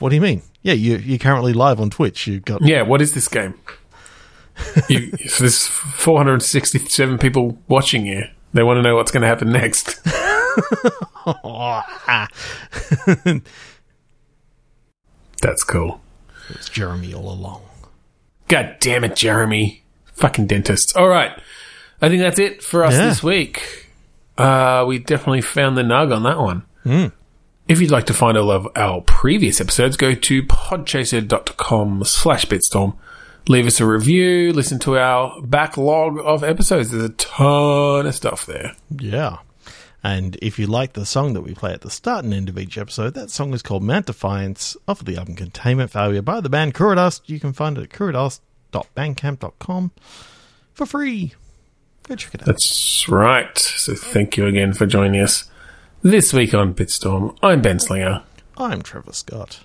what 0.00 0.08
do 0.08 0.16
you 0.16 0.20
mean? 0.20 0.42
Yeah, 0.62 0.74
you 0.74 0.96
you're 0.96 1.18
currently 1.18 1.52
live 1.52 1.80
on 1.80 1.90
Twitch. 1.90 2.26
You've 2.26 2.44
got 2.44 2.62
Yeah, 2.62 2.82
what 2.82 3.00
is 3.00 3.14
this 3.14 3.28
game? 3.28 3.54
you, 4.88 5.10
if 5.18 5.38
there's 5.38 5.66
467 5.66 7.18
people 7.18 7.58
watching 7.68 8.06
you. 8.06 8.24
They 8.54 8.62
want 8.62 8.76
to 8.78 8.82
know 8.82 8.96
what's 8.96 9.10
going 9.10 9.22
to 9.22 9.28
happen 9.28 9.50
next. 9.50 9.98
That's 15.40 15.64
cool. 15.64 16.00
it's 16.50 16.68
Jeremy 16.68 17.14
all 17.14 17.30
along. 17.32 17.62
God 18.48 18.76
damn 18.80 19.04
it, 19.04 19.16
Jeremy. 19.16 19.82
Fucking 20.14 20.46
dentists. 20.46 20.94
All 20.94 21.08
right. 21.08 21.32
I 22.00 22.08
think 22.08 22.20
that's 22.20 22.38
it 22.38 22.62
for 22.62 22.84
us 22.84 22.94
Yeah. 22.94 23.08
this 23.08 23.22
week. 23.22 23.88
Uh, 24.38 24.84
we 24.86 24.98
definitely 24.98 25.40
found 25.40 25.76
the 25.76 25.82
nug 25.82 26.14
on 26.14 26.22
that 26.24 26.38
one. 26.38 27.12
If 27.68 27.80
you'd 27.80 27.90
like 27.92 28.06
to 28.06 28.14
find 28.14 28.36
all 28.36 28.50
of 28.50 28.68
our 28.76 29.00
previous 29.02 29.60
episodes, 29.60 29.96
go 29.96 30.14
to 30.14 30.42
podchaser.com 30.42 32.04
slash 32.04 32.46
bitstorm. 32.46 32.96
Leave 33.48 33.66
us 33.66 33.80
a 33.80 33.86
review, 33.86 34.52
listen 34.52 34.78
to 34.80 34.98
our 34.98 35.40
backlog 35.42 36.18
of 36.24 36.44
episodes. 36.44 36.90
There's 36.90 37.04
a 37.04 37.08
ton 37.10 38.06
of 38.06 38.14
stuff 38.14 38.46
there. 38.46 38.72
Yeah. 38.90 39.38
And 40.04 40.36
if 40.42 40.58
you 40.58 40.66
like 40.66 40.94
the 40.94 41.06
song 41.06 41.32
that 41.34 41.42
we 41.42 41.54
play 41.54 41.72
at 41.72 41.82
the 41.82 41.90
start 41.90 42.24
and 42.24 42.34
end 42.34 42.48
of 42.48 42.58
each 42.58 42.76
episode, 42.76 43.14
that 43.14 43.30
song 43.30 43.54
is 43.54 43.62
called 43.62 43.84
Mount 43.84 44.06
Defiance 44.06 44.76
off 44.88 44.98
of 45.00 45.06
the 45.06 45.16
album 45.16 45.36
Containment 45.36 45.92
Failure 45.92 46.22
by 46.22 46.40
the 46.40 46.48
band 46.48 46.74
Kuradust. 46.74 47.20
You 47.26 47.38
can 47.38 47.52
find 47.52 47.78
it 47.78 47.84
at 47.84 47.90
kuradust.bandcamp.com 47.90 49.92
for 50.74 50.86
free. 50.86 51.34
Go 52.08 52.16
check 52.16 52.34
it 52.34 52.40
out. 52.42 52.46
That's 52.46 53.08
right. 53.08 53.56
So 53.56 53.94
thank 53.94 54.36
you 54.36 54.46
again 54.46 54.72
for 54.72 54.86
joining 54.86 55.20
us 55.20 55.48
this 56.02 56.32
week 56.32 56.52
on 56.52 56.74
Bitstorm. 56.74 57.36
I'm 57.40 57.62
Ben 57.62 57.78
Slinger. 57.78 58.24
I'm 58.56 58.82
Trevor 58.82 59.12
Scott. 59.12 59.60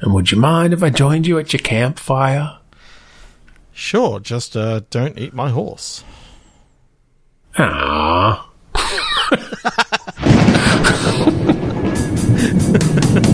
And 0.00 0.12
would 0.14 0.32
you 0.32 0.38
mind 0.38 0.72
if 0.72 0.82
I 0.82 0.90
joined 0.90 1.28
you 1.28 1.38
at 1.38 1.52
your 1.52 1.60
campfire? 1.60 2.58
Sure, 3.72 4.18
just 4.18 4.56
uh, 4.56 4.80
don't 4.90 5.16
eat 5.16 5.32
my 5.32 5.50
horse. 5.50 6.02
Ah. 7.56 8.49
Ha 9.62 9.68
ha 9.68 9.84
ha! 13.24 13.29